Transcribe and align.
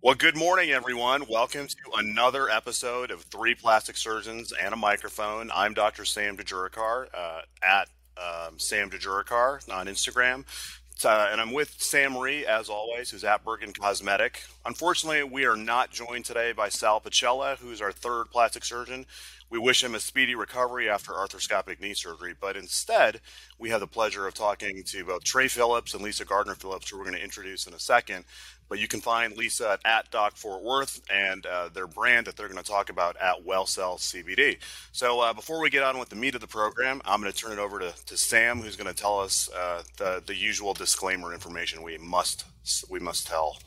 Well, 0.00 0.14
good 0.14 0.36
morning, 0.36 0.70
everyone. 0.70 1.24
Welcome 1.28 1.66
to 1.66 1.76
another 1.96 2.48
episode 2.48 3.10
of 3.10 3.22
Three 3.22 3.56
Plastic 3.56 3.96
Surgeons 3.96 4.52
and 4.52 4.72
a 4.72 4.76
Microphone. 4.76 5.50
I'm 5.52 5.74
Dr. 5.74 6.04
Sam 6.04 6.36
Jejurikar 6.36 7.08
uh, 7.12 7.40
at 7.64 7.88
um, 8.16 8.60
Sam 8.60 8.90
Jejurikar 8.90 9.68
on 9.68 9.88
Instagram. 9.88 10.44
Uh, 11.04 11.28
and 11.32 11.40
I'm 11.40 11.52
with 11.52 11.74
Sam 11.78 12.12
Marie, 12.12 12.46
as 12.46 12.68
always, 12.68 13.10
who's 13.10 13.24
at 13.24 13.44
Bergen 13.44 13.72
Cosmetic. 13.72 14.42
Unfortunately, 14.64 15.24
we 15.24 15.44
are 15.46 15.56
not 15.56 15.90
joined 15.90 16.24
today 16.24 16.52
by 16.52 16.68
Sal 16.68 17.00
Pacella, 17.00 17.56
who's 17.56 17.80
our 17.80 17.92
third 17.92 18.30
plastic 18.30 18.64
surgeon. 18.64 19.04
We 19.50 19.58
wish 19.58 19.82
him 19.82 19.94
a 19.94 20.00
speedy 20.00 20.34
recovery 20.34 20.90
after 20.90 21.12
arthroscopic 21.12 21.80
knee 21.80 21.94
surgery, 21.94 22.34
but 22.38 22.56
instead, 22.56 23.20
we 23.58 23.70
have 23.70 23.80
the 23.80 23.86
pleasure 23.86 24.26
of 24.26 24.34
talking 24.34 24.82
to 24.84 25.04
both 25.04 25.24
Trey 25.24 25.48
Phillips 25.48 25.94
and 25.94 26.02
Lisa 26.02 26.24
Gardner 26.24 26.54
Phillips, 26.54 26.90
who 26.90 26.98
we're 26.98 27.04
going 27.04 27.16
to 27.16 27.22
introduce 27.22 27.66
in 27.66 27.74
a 27.74 27.78
second. 27.78 28.24
But 28.68 28.78
you 28.78 28.88
can 28.88 29.00
find 29.00 29.36
Lisa 29.36 29.78
at 29.84 30.10
Doc 30.10 30.36
Fort 30.36 30.62
Worth 30.62 31.00
and 31.10 31.46
uh, 31.46 31.68
their 31.72 31.86
brand 31.86 32.26
that 32.26 32.36
they're 32.36 32.48
going 32.48 32.62
to 32.62 32.70
talk 32.70 32.90
about 32.90 33.16
at 33.16 33.44
WellCell 33.46 33.98
CBD. 33.98 34.58
So 34.92 35.20
uh, 35.20 35.32
before 35.32 35.60
we 35.60 35.70
get 35.70 35.82
on 35.82 35.98
with 35.98 36.10
the 36.10 36.16
meat 36.16 36.34
of 36.34 36.40
the 36.40 36.46
program, 36.46 37.00
I'm 37.04 37.20
going 37.20 37.32
to 37.32 37.38
turn 37.38 37.52
it 37.52 37.58
over 37.58 37.78
to, 37.78 37.94
to 38.06 38.16
Sam, 38.16 38.60
who's 38.60 38.76
going 38.76 38.92
to 38.92 39.00
tell 39.00 39.20
us 39.20 39.48
uh, 39.56 39.82
the, 39.96 40.22
the 40.26 40.34
usual 40.34 40.74
disclaimer 40.74 41.32
information 41.32 41.82
we 41.82 41.98
must 41.98 42.44
we 42.90 42.98
must 42.98 43.26
tell. 43.26 43.58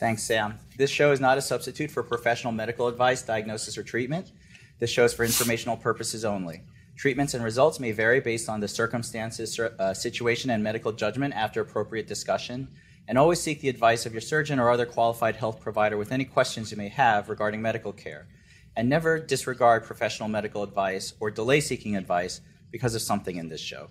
Thanks, 0.00 0.24
Sam. 0.24 0.58
This 0.76 0.90
show 0.90 1.12
is 1.12 1.20
not 1.20 1.38
a 1.38 1.42
substitute 1.42 1.90
for 1.90 2.02
professional 2.02 2.52
medical 2.52 2.88
advice, 2.88 3.22
diagnosis, 3.22 3.78
or 3.78 3.84
treatment. 3.84 4.32
This 4.80 4.90
show 4.90 5.04
is 5.04 5.14
for 5.14 5.24
informational 5.24 5.76
purposes 5.76 6.24
only. 6.24 6.62
Treatments 6.96 7.34
and 7.34 7.44
results 7.44 7.78
may 7.78 7.92
vary 7.92 8.20
based 8.20 8.48
on 8.48 8.58
the 8.58 8.66
circumstances, 8.66 9.58
uh, 9.60 9.94
situation, 9.94 10.50
and 10.50 10.62
medical 10.62 10.90
judgment 10.90 11.34
after 11.34 11.60
appropriate 11.60 12.08
discussion. 12.08 12.68
And 13.08 13.18
always 13.18 13.40
seek 13.40 13.60
the 13.60 13.68
advice 13.68 14.06
of 14.06 14.12
your 14.12 14.20
surgeon 14.20 14.58
or 14.58 14.70
other 14.70 14.86
qualified 14.86 15.36
health 15.36 15.60
provider 15.60 15.96
with 15.96 16.12
any 16.12 16.24
questions 16.24 16.70
you 16.70 16.76
may 16.76 16.88
have 16.88 17.28
regarding 17.28 17.60
medical 17.60 17.92
care. 17.92 18.28
And 18.76 18.88
never 18.88 19.18
disregard 19.18 19.84
professional 19.84 20.28
medical 20.28 20.62
advice 20.62 21.12
or 21.20 21.30
delay 21.30 21.60
seeking 21.60 21.96
advice 21.96 22.40
because 22.70 22.94
of 22.94 23.02
something 23.02 23.36
in 23.36 23.48
this 23.48 23.60
show. 23.60 23.88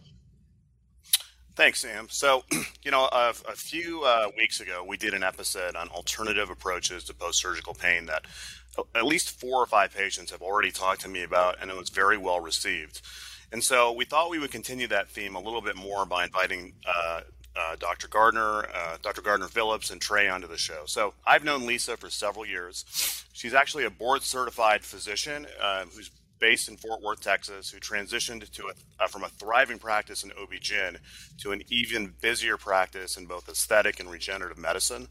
Thanks, 1.55 1.81
Sam. 1.81 2.07
So, 2.09 2.43
you 2.83 2.91
know, 2.91 3.09
a, 3.11 3.33
a 3.47 3.55
few 3.55 4.03
uh, 4.03 4.29
weeks 4.37 4.61
ago, 4.61 4.83
we 4.87 4.97
did 4.97 5.13
an 5.13 5.23
episode 5.23 5.75
on 5.75 5.89
alternative 5.89 6.49
approaches 6.49 7.03
to 7.05 7.13
post 7.13 7.41
surgical 7.41 7.73
pain 7.73 8.05
that 8.05 8.25
at 8.95 9.05
least 9.05 9.39
four 9.39 9.61
or 9.61 9.65
five 9.65 9.93
patients 9.93 10.31
have 10.31 10.41
already 10.41 10.71
talked 10.71 11.01
to 11.01 11.09
me 11.09 11.23
about, 11.23 11.57
and 11.61 11.69
it 11.69 11.77
was 11.77 11.89
very 11.89 12.17
well 12.17 12.39
received. 12.39 13.01
And 13.51 13.63
so 13.63 13.91
we 13.91 14.05
thought 14.05 14.29
we 14.29 14.39
would 14.39 14.51
continue 14.51 14.87
that 14.87 15.09
theme 15.09 15.35
a 15.35 15.41
little 15.41 15.61
bit 15.61 15.75
more 15.75 16.05
by 16.05 16.23
inviting 16.23 16.73
uh, 16.87 17.21
uh, 17.55 17.75
Dr. 17.79 18.07
Gardner, 18.07 18.65
uh, 18.73 18.97
Dr. 19.01 19.21
Gardner 19.21 19.47
Phillips, 19.47 19.91
and 19.91 20.01
Trey 20.01 20.29
onto 20.29 20.47
the 20.47 20.57
show. 20.57 20.83
So 20.85 21.13
I've 21.25 21.43
known 21.43 21.65
Lisa 21.65 21.97
for 21.97 22.09
several 22.09 22.45
years. 22.45 22.85
She's 23.33 23.53
actually 23.53 23.85
a 23.85 23.89
board 23.89 24.23
certified 24.23 24.83
physician 24.83 25.47
uh, 25.61 25.85
who's 25.93 26.11
based 26.39 26.69
in 26.69 26.75
Fort 26.75 27.01
Worth, 27.01 27.21
Texas, 27.21 27.69
who 27.69 27.79
transitioned 27.79 28.49
to 28.51 28.67
a, 28.67 29.03
uh, 29.03 29.07
from 29.07 29.23
a 29.23 29.29
thriving 29.29 29.77
practice 29.77 30.23
in 30.23 30.31
OB-GYN 30.31 30.97
to 31.39 31.51
an 31.51 31.61
even 31.69 32.13
busier 32.19 32.57
practice 32.57 33.15
in 33.15 33.25
both 33.25 33.47
aesthetic 33.47 33.99
and 33.99 34.09
regenerative 34.09 34.57
medicine. 34.57 35.07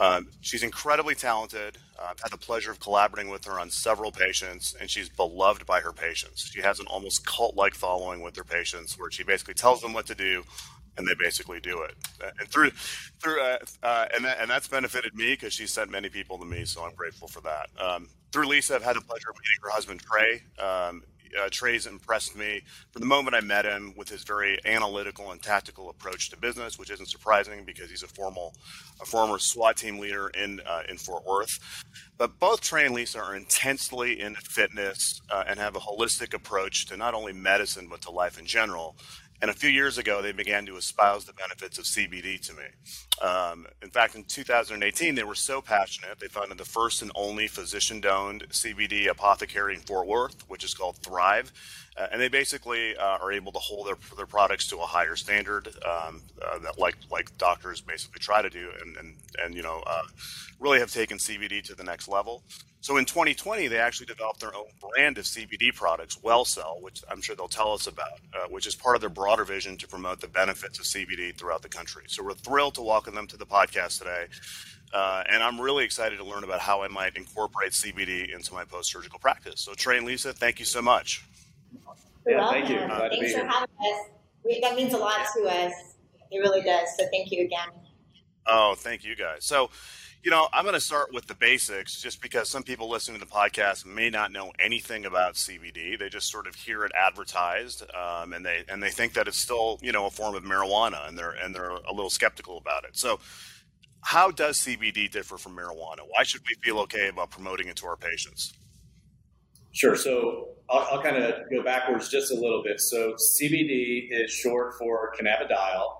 Um, 0.00 0.28
she's 0.40 0.62
incredibly 0.62 1.14
talented. 1.14 1.78
Uh, 1.98 2.08
I've 2.10 2.20
had 2.20 2.30
the 2.30 2.38
pleasure 2.38 2.70
of 2.70 2.78
collaborating 2.78 3.30
with 3.30 3.44
her 3.46 3.58
on 3.58 3.70
several 3.70 4.12
patients, 4.12 4.76
and 4.80 4.88
she's 4.88 5.08
beloved 5.08 5.66
by 5.66 5.80
her 5.80 5.92
patients. 5.92 6.50
She 6.52 6.60
has 6.60 6.78
an 6.78 6.86
almost 6.86 7.26
cult 7.26 7.56
like 7.56 7.74
following 7.74 8.20
with 8.20 8.36
her 8.36 8.44
patients 8.44 8.98
where 8.98 9.10
she 9.10 9.24
basically 9.24 9.54
tells 9.54 9.80
them 9.80 9.92
what 9.92 10.06
to 10.06 10.14
do 10.14 10.44
and 10.98 11.06
they 11.06 11.14
basically 11.18 11.60
do 11.60 11.82
it. 11.82 11.94
And 12.40 12.48
through, 12.48 12.70
through, 13.22 13.40
uh, 13.40 13.58
uh, 13.82 14.06
and 14.14 14.24
that, 14.24 14.38
and 14.40 14.50
that's 14.50 14.68
benefited 14.68 15.14
me 15.14 15.32
because 15.32 15.52
she 15.52 15.66
sent 15.66 15.90
many 15.90 16.08
people 16.08 16.38
to 16.38 16.44
me, 16.44 16.64
so 16.64 16.84
I'm 16.84 16.94
grateful 16.94 17.28
for 17.28 17.40
that. 17.42 17.70
Um, 17.80 18.08
through 18.32 18.48
Lisa, 18.48 18.74
I've 18.74 18.82
had 18.82 18.96
the 18.96 19.00
pleasure 19.00 19.30
of 19.30 19.36
meeting 19.36 19.62
her 19.62 19.70
husband 19.70 20.00
Trey. 20.00 20.42
Um, 20.58 21.02
uh, 21.38 21.48
Trey's 21.50 21.86
impressed 21.86 22.36
me 22.36 22.62
from 22.90 23.00
the 23.00 23.06
moment 23.06 23.36
I 23.36 23.40
met 23.40 23.64
him 23.64 23.94
with 23.96 24.08
his 24.08 24.24
very 24.24 24.58
analytical 24.64 25.30
and 25.30 25.42
tactical 25.42 25.90
approach 25.90 26.30
to 26.30 26.36
business, 26.36 26.78
which 26.78 26.90
isn't 26.90 27.08
surprising 27.08 27.64
because 27.64 27.90
he's 27.90 28.02
a 28.02 28.08
formal, 28.08 28.54
a 29.00 29.04
former 29.04 29.38
SWAT 29.38 29.76
team 29.76 29.98
leader 29.98 30.28
in 30.30 30.60
uh, 30.66 30.82
in 30.88 30.96
Fort 30.96 31.26
Worth. 31.26 31.58
But 32.16 32.38
both 32.38 32.60
Trey 32.60 32.86
and 32.86 32.94
Lisa 32.94 33.20
are 33.20 33.36
intensely 33.36 34.20
into 34.20 34.40
fitness 34.40 35.20
uh, 35.30 35.44
and 35.46 35.58
have 35.58 35.76
a 35.76 35.80
holistic 35.80 36.34
approach 36.34 36.86
to 36.86 36.96
not 36.96 37.14
only 37.14 37.32
medicine 37.32 37.88
but 37.88 38.02
to 38.02 38.10
life 38.10 38.38
in 38.38 38.46
general. 38.46 38.96
And 39.40 39.50
a 39.50 39.54
few 39.54 39.70
years 39.70 39.98
ago, 39.98 40.20
they 40.20 40.32
began 40.32 40.66
to 40.66 40.76
espouse 40.76 41.24
the 41.24 41.32
benefits 41.32 41.78
of 41.78 41.84
CBD 41.84 42.40
to 42.46 42.52
me. 42.54 42.64
Um, 43.22 43.66
in 43.82 43.90
fact, 43.90 44.16
in 44.16 44.24
2018, 44.24 45.14
they 45.14 45.22
were 45.22 45.34
so 45.36 45.60
passionate, 45.60 46.18
they 46.18 46.26
founded 46.26 46.58
the 46.58 46.64
first 46.64 47.02
and 47.02 47.12
only 47.14 47.46
physician 47.46 48.02
owned 48.08 48.48
CBD 48.48 49.08
apothecary 49.08 49.74
in 49.74 49.80
Fort 49.80 50.06
Worth, 50.06 50.48
which 50.48 50.64
is 50.64 50.74
called 50.74 50.96
Thrive. 50.98 51.52
Uh, 51.96 52.06
and 52.12 52.20
they 52.20 52.28
basically 52.28 52.96
uh, 52.96 53.18
are 53.20 53.32
able 53.32 53.50
to 53.50 53.58
hold 53.58 53.88
their, 53.88 53.96
their 54.16 54.26
products 54.26 54.68
to 54.68 54.78
a 54.78 54.86
higher 54.86 55.16
standard 55.16 55.68
um, 55.84 56.22
uh, 56.40 56.58
that 56.60 56.78
like 56.78 56.96
like 57.10 57.36
doctors 57.38 57.80
basically 57.80 58.20
try 58.20 58.40
to 58.40 58.48
do 58.48 58.70
and 58.82 58.96
and, 58.98 59.16
and 59.42 59.52
you 59.52 59.62
know 59.62 59.82
uh, 59.84 60.02
really 60.60 60.78
have 60.78 60.92
taken 60.92 61.18
CBD 61.18 61.60
to 61.64 61.74
the 61.74 61.82
next 61.82 62.06
level. 62.06 62.44
So 62.80 62.96
in 62.96 63.04
2020, 63.04 63.66
they 63.66 63.78
actually 63.78 64.06
developed 64.06 64.40
their 64.40 64.54
own 64.54 64.66
brand 64.80 65.18
of 65.18 65.24
CBD 65.24 65.74
products, 65.74 66.16
WellCell, 66.22 66.80
which 66.80 67.02
I'm 67.10 67.20
sure 67.20 67.34
they'll 67.34 67.48
tell 67.48 67.72
us 67.72 67.88
about, 67.88 68.20
uh, 68.34 68.46
which 68.48 68.66
is 68.66 68.76
part 68.76 68.94
of 68.94 69.00
their 69.00 69.10
broader 69.10 69.44
vision 69.44 69.76
to 69.78 69.88
promote 69.88 70.20
the 70.20 70.28
benefits 70.28 70.78
of 70.78 70.84
CBD 70.84 71.36
throughout 71.36 71.62
the 71.62 71.68
country. 71.68 72.04
So 72.06 72.22
we're 72.22 72.34
thrilled 72.34 72.76
to 72.76 72.82
welcome 72.82 73.14
them 73.14 73.26
to 73.28 73.36
the 73.36 73.46
podcast 73.46 73.98
today. 73.98 74.26
Uh, 74.92 75.22
and 75.28 75.42
I'm 75.42 75.60
really 75.60 75.84
excited 75.84 76.16
to 76.16 76.24
learn 76.24 76.44
about 76.44 76.60
how 76.60 76.82
I 76.82 76.88
might 76.88 77.16
incorporate 77.16 77.72
CBD 77.72 78.34
into 78.34 78.54
my 78.54 78.64
post 78.64 78.90
surgical 78.90 79.18
practice. 79.18 79.60
So, 79.60 79.74
Trey 79.74 79.98
and 79.98 80.06
Lisa, 80.06 80.32
thank 80.32 80.58
you 80.58 80.64
so 80.64 80.80
much. 80.80 81.26
You're 82.26 82.38
yeah, 82.38 82.50
thank 82.50 82.68
you. 82.70 82.76
Glad 82.76 83.10
Thanks 83.10 83.32
for 83.32 83.46
having 83.46 83.68
us. 83.80 84.08
We, 84.44 84.60
that 84.60 84.76
means 84.76 84.94
a 84.94 84.98
lot 84.98 85.26
to 85.36 85.42
us. 85.42 85.74
It 86.30 86.38
really 86.38 86.62
does. 86.62 86.88
So, 86.98 87.06
thank 87.10 87.30
you 87.30 87.44
again. 87.44 87.68
Oh, 88.46 88.74
thank 88.78 89.04
you 89.04 89.14
guys. 89.14 89.44
So, 89.44 89.68
you 90.22 90.30
know, 90.30 90.48
I'm 90.52 90.64
going 90.64 90.74
to 90.74 90.80
start 90.80 91.12
with 91.12 91.26
the 91.26 91.34
basics 91.34 92.00
just 92.00 92.20
because 92.20 92.48
some 92.48 92.62
people 92.62 92.88
listening 92.88 93.20
to 93.20 93.24
the 93.24 93.30
podcast 93.30 93.86
may 93.86 94.10
not 94.10 94.32
know 94.32 94.52
anything 94.58 95.06
about 95.06 95.34
CBD. 95.34 95.98
They 95.98 96.08
just 96.08 96.30
sort 96.30 96.46
of 96.46 96.54
hear 96.54 96.84
it 96.84 96.92
advertised, 96.94 97.82
um, 97.94 98.32
and 98.32 98.44
they 98.44 98.64
and 98.68 98.82
they 98.82 98.90
think 98.90 99.12
that 99.14 99.28
it's 99.28 99.38
still 99.38 99.78
you 99.80 99.92
know 99.92 100.06
a 100.06 100.10
form 100.10 100.34
of 100.34 100.42
marijuana, 100.42 101.08
and 101.08 101.16
they're 101.16 101.30
and 101.30 101.54
they're 101.54 101.70
a 101.70 101.92
little 101.92 102.10
skeptical 102.10 102.58
about 102.58 102.84
it. 102.84 102.96
So, 102.96 103.20
how 104.00 104.30
does 104.30 104.58
CBD 104.58 105.10
differ 105.10 105.38
from 105.38 105.56
marijuana? 105.56 106.00
Why 106.08 106.24
should 106.24 106.40
we 106.42 106.56
feel 106.62 106.80
okay 106.80 107.08
about 107.08 107.30
promoting 107.30 107.68
it 107.68 107.76
to 107.76 107.86
our 107.86 107.96
patients? 107.96 108.52
Sure. 109.72 109.94
So 109.94 110.48
I'll, 110.68 110.88
I'll 110.92 111.02
kind 111.02 111.16
of 111.16 111.34
go 111.50 111.62
backwards 111.62 112.08
just 112.08 112.32
a 112.32 112.34
little 112.34 112.62
bit. 112.64 112.80
So 112.80 113.14
CBD 113.40 114.08
is 114.10 114.32
short 114.32 114.74
for 114.78 115.12
cannabidiol 115.18 115.98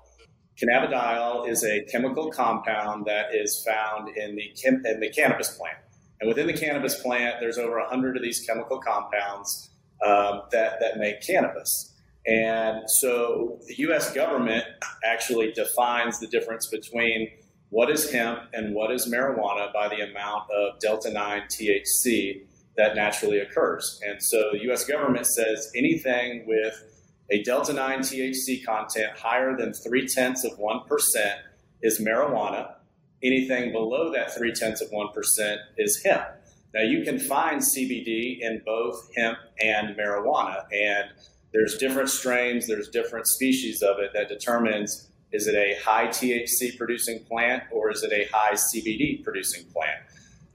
Cannabidiol 0.60 1.48
is 1.48 1.64
a 1.64 1.84
chemical 1.84 2.30
compound 2.30 3.06
that 3.06 3.34
is 3.34 3.64
found 3.66 4.16
in 4.16 4.34
the, 4.34 4.52
chem- 4.60 4.82
in 4.84 5.00
the 5.00 5.10
cannabis 5.10 5.56
plant. 5.56 5.78
And 6.20 6.28
within 6.28 6.46
the 6.48 6.52
cannabis 6.52 7.00
plant, 7.00 7.36
there's 7.40 7.58
over 7.58 7.78
100 7.78 8.16
of 8.16 8.22
these 8.22 8.44
chemical 8.44 8.78
compounds 8.80 9.70
um, 10.04 10.42
that, 10.50 10.80
that 10.80 10.98
make 10.98 11.22
cannabis. 11.24 11.94
And 12.26 12.82
so 13.00 13.58
the 13.68 13.74
US 13.88 14.12
government 14.12 14.64
actually 15.04 15.52
defines 15.52 16.18
the 16.18 16.26
difference 16.26 16.66
between 16.66 17.28
what 17.70 17.90
is 17.90 18.10
hemp 18.10 18.40
and 18.52 18.74
what 18.74 18.90
is 18.90 19.06
marijuana 19.06 19.72
by 19.72 19.88
the 19.88 20.00
amount 20.00 20.50
of 20.50 20.78
delta 20.80 21.12
9 21.12 21.42
THC 21.42 22.42
that 22.76 22.94
naturally 22.94 23.38
occurs. 23.40 24.00
And 24.06 24.22
so 24.22 24.50
the 24.52 24.70
US 24.70 24.84
government 24.84 25.26
says 25.26 25.70
anything 25.76 26.46
with 26.46 26.87
a 27.30 27.42
delta 27.42 27.72
9 27.72 28.00
THC 28.00 28.64
content 28.64 29.16
higher 29.16 29.56
than 29.56 29.74
three 29.74 30.06
tenths 30.06 30.44
of 30.44 30.58
1% 30.58 31.34
is 31.82 32.00
marijuana. 32.00 32.74
Anything 33.22 33.72
below 33.72 34.12
that 34.12 34.34
three 34.34 34.52
tenths 34.52 34.80
of 34.80 34.90
1% 34.90 35.56
is 35.76 36.02
hemp. 36.04 36.24
Now, 36.74 36.82
you 36.82 37.02
can 37.02 37.18
find 37.18 37.60
CBD 37.60 38.40
in 38.40 38.62
both 38.64 39.08
hemp 39.16 39.38
and 39.60 39.96
marijuana, 39.96 40.64
and 40.72 41.10
there's 41.52 41.76
different 41.78 42.10
strains, 42.10 42.66
there's 42.66 42.88
different 42.88 43.26
species 43.26 43.82
of 43.82 43.98
it 43.98 44.10
that 44.14 44.28
determines 44.28 45.08
is 45.30 45.46
it 45.46 45.54
a 45.54 45.78
high 45.82 46.06
THC 46.06 46.78
producing 46.78 47.22
plant 47.24 47.64
or 47.70 47.90
is 47.90 48.02
it 48.02 48.12
a 48.12 48.24
high 48.34 48.54
CBD 48.54 49.22
producing 49.22 49.64
plant? 49.72 50.00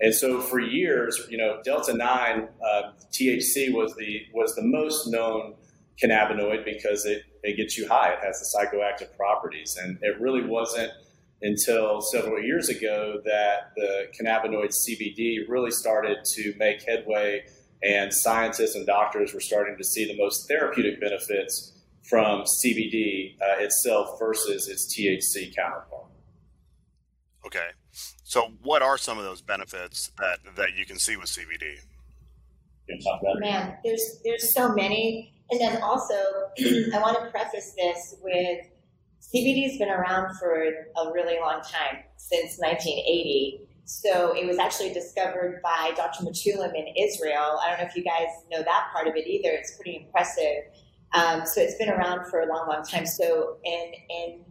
And 0.01 0.13
so 0.13 0.42
for 0.42 0.59
years, 0.59 1.27
you 1.30 1.38
know, 1.38 1.62
delta 1.63 1.94
9 1.94 2.47
uh, 2.65 2.81
THC 3.12 3.71
was 3.71 3.95
the 3.95 4.25
was 4.33 4.56
the 4.56 4.63
most 4.63 5.07
known 5.07 5.53
cannabinoid 6.01 6.66
because 6.66 7.06
it, 7.06 7.24
it 7.44 7.57
gets 7.57 7.78
you 7.78 7.88
high. 7.88 8.13
It 8.13 8.19
has 8.24 8.40
the 8.40 8.57
psychoactive 8.57 9.16
properties. 9.16 9.78
And 9.81 9.98
it 10.01 10.19
really 10.19 10.44
wasn't 10.44 10.92
until 11.42 12.01
several 12.01 12.42
years 12.42 12.69
ago 12.69 13.22
that 13.25 13.74
the 13.75 14.07
cannabinoid 14.18 14.74
CBD 14.74 15.40
really 15.48 15.72
started 15.72 16.18
to 16.25 16.54
make 16.57 16.84
headway, 16.84 17.44
and 17.84 18.13
scientists 18.13 18.75
and 18.75 18.88
doctors 18.88 19.34
were 19.34 19.42
starting 19.42 19.78
to 19.78 19.84
see 19.84 20.06
the 20.06 20.18
most 20.18 20.48
therapeutic 20.48 21.01
benefits 21.01 21.74
from 22.01 22.44
CBD 22.44 23.36
uh, 23.42 23.60
itself 23.60 24.18
versus 24.18 24.69
its 24.69 24.95
THC 24.95 25.54
counterpart. 25.54 26.06
Okay. 27.45 27.69
So, 28.24 28.54
what 28.62 28.81
are 28.81 28.98
some 28.98 29.18
of 29.18 29.25
those 29.25 29.42
benefits 29.42 30.12
that, 30.18 30.40
that 30.56 30.75
you 30.78 30.86
can 30.86 30.98
see 30.98 31.18
with 31.18 31.28
CBD? 31.28 31.80
Man, 33.39 33.77
there's 33.83 34.19
there's 34.24 34.53
so 34.53 34.74
many, 34.74 35.33
and 35.50 35.59
then 35.59 35.81
also 35.81 36.13
I 36.59 37.00
want 37.00 37.18
to 37.24 37.31
preface 37.31 37.74
this 37.77 38.15
with 38.21 38.59
CBD's 39.33 39.77
been 39.77 39.89
around 39.89 40.35
for 40.38 40.63
a 40.63 41.12
really 41.12 41.39
long 41.39 41.62
time 41.62 42.03
since 42.18 42.57
1980. 42.59 43.62
So 43.85 44.33
it 44.35 44.45
was 44.45 44.59
actually 44.59 44.94
discovered 44.94 45.62
by 45.62 45.91
Dr. 45.95 46.24
Mechoulam 46.24 46.74
in 46.75 46.88
Israel. 46.97 47.59
I 47.62 47.69
don't 47.69 47.80
know 47.80 47.85
if 47.85 47.95
you 47.95 48.03
guys 48.03 48.27
know 48.51 48.63
that 48.63 48.88
part 48.94 49.07
of 49.07 49.15
it 49.15 49.27
either. 49.27 49.50
It's 49.50 49.75
pretty 49.75 50.06
impressive. 50.06 50.63
Um, 51.13 51.45
so 51.45 51.62
it's 51.62 51.75
been 51.75 51.89
around 51.89 52.30
for 52.30 52.41
a 52.41 52.47
long, 52.47 52.68
long 52.68 52.83
time. 52.83 53.06
So 53.06 53.57
in 53.63 53.91
in 54.09 54.45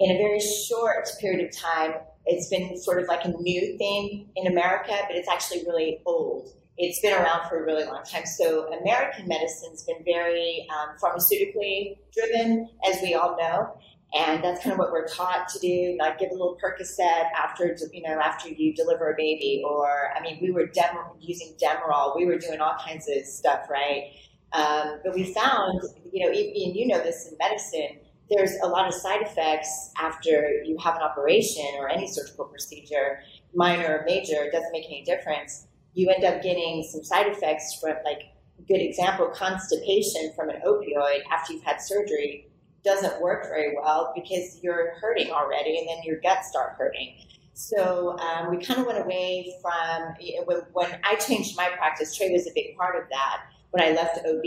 in 0.00 0.10
a 0.10 0.18
very 0.18 0.40
short 0.40 1.08
period 1.20 1.48
of 1.48 1.56
time, 1.56 1.94
it's 2.26 2.48
been 2.48 2.76
sort 2.76 3.00
of 3.00 3.08
like 3.08 3.24
a 3.24 3.28
new 3.28 3.78
thing 3.78 4.28
in 4.36 4.46
America, 4.46 4.96
but 5.06 5.16
it's 5.16 5.28
actually 5.28 5.64
really 5.64 6.00
old. 6.06 6.54
It's 6.78 7.00
been 7.00 7.12
around 7.12 7.48
for 7.48 7.62
a 7.62 7.66
really 7.66 7.84
long 7.84 8.02
time. 8.04 8.24
So 8.24 8.72
American 8.72 9.28
medicine's 9.28 9.84
been 9.84 10.02
very 10.04 10.66
um, 10.70 10.96
pharmaceutically 11.02 11.98
driven, 12.12 12.68
as 12.88 13.00
we 13.02 13.14
all 13.14 13.36
know, 13.38 13.76
and 14.14 14.42
that's 14.42 14.62
kind 14.62 14.72
of 14.72 14.78
what 14.78 14.90
we're 14.90 15.06
taught 15.06 15.48
to 15.50 15.58
do. 15.58 15.96
Like 15.98 16.18
give 16.18 16.30
a 16.30 16.32
little 16.32 16.58
Percocet 16.62 17.30
after 17.36 17.76
you 17.92 18.02
know 18.02 18.18
after 18.18 18.48
you 18.48 18.74
deliver 18.74 19.10
a 19.10 19.14
baby, 19.16 19.62
or 19.64 20.12
I 20.16 20.22
mean, 20.22 20.38
we 20.40 20.50
were 20.50 20.66
dem- 20.66 20.96
using 21.20 21.54
Demerol. 21.62 22.16
We 22.16 22.26
were 22.26 22.38
doing 22.38 22.60
all 22.60 22.76
kinds 22.84 23.08
of 23.08 23.26
stuff, 23.26 23.68
right? 23.70 24.10
Um, 24.52 25.00
but 25.04 25.14
we 25.14 25.32
found, 25.32 25.80
you 26.12 26.24
know, 26.24 26.30
and 26.30 26.76
you 26.76 26.86
know 26.86 27.02
this 27.02 27.28
in 27.30 27.38
medicine 27.38 28.00
there's 28.30 28.54
a 28.62 28.66
lot 28.66 28.86
of 28.86 28.94
side 28.94 29.22
effects 29.22 29.90
after 29.98 30.62
you 30.64 30.76
have 30.82 30.96
an 30.96 31.02
operation 31.02 31.66
or 31.78 31.88
any 31.88 32.06
surgical 32.06 32.46
procedure, 32.46 33.20
minor 33.54 33.98
or 33.98 34.04
major, 34.06 34.42
it 34.44 34.52
doesn't 34.52 34.72
make 34.72 34.86
any 34.86 35.02
difference. 35.02 35.66
You 35.94 36.10
end 36.10 36.24
up 36.24 36.42
getting 36.42 36.86
some 36.90 37.04
side 37.04 37.26
effects 37.28 37.78
from, 37.80 37.96
like, 38.04 38.22
a 38.58 38.62
good 38.62 38.80
example, 38.80 39.28
constipation 39.34 40.32
from 40.34 40.48
an 40.48 40.60
opioid 40.66 41.20
after 41.30 41.52
you've 41.52 41.62
had 41.62 41.80
surgery 41.80 42.48
doesn't 42.84 43.20
work 43.20 43.44
very 43.44 43.76
well 43.76 44.12
because 44.14 44.58
you're 44.62 44.94
hurting 45.00 45.30
already 45.30 45.78
and 45.78 45.88
then 45.88 45.98
your 46.04 46.20
guts 46.20 46.48
start 46.48 46.74
hurting. 46.76 47.14
So 47.54 48.18
um, 48.18 48.50
we 48.50 48.64
kind 48.64 48.80
of 48.80 48.86
went 48.86 48.98
away 48.98 49.54
from 49.62 50.14
when, 50.46 50.58
when 50.72 51.00
I 51.04 51.14
changed 51.16 51.56
my 51.56 51.68
practice. 51.76 52.16
Trey 52.16 52.30
was 52.30 52.46
a 52.46 52.52
big 52.54 52.76
part 52.76 52.96
of 52.96 53.08
that. 53.10 53.42
When 53.70 53.82
I 53.84 53.92
left 53.92 54.18
OB, 54.26 54.44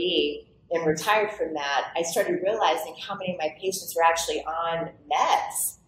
and 0.72 0.86
retired 0.86 1.32
from 1.32 1.54
that, 1.54 1.92
I 1.96 2.02
started 2.02 2.42
realizing 2.44 2.96
how 3.00 3.16
many 3.16 3.34
of 3.34 3.38
my 3.40 3.56
patients 3.60 3.94
were 3.96 4.04
actually 4.04 4.42
on 4.42 4.90
meds. 5.12 5.80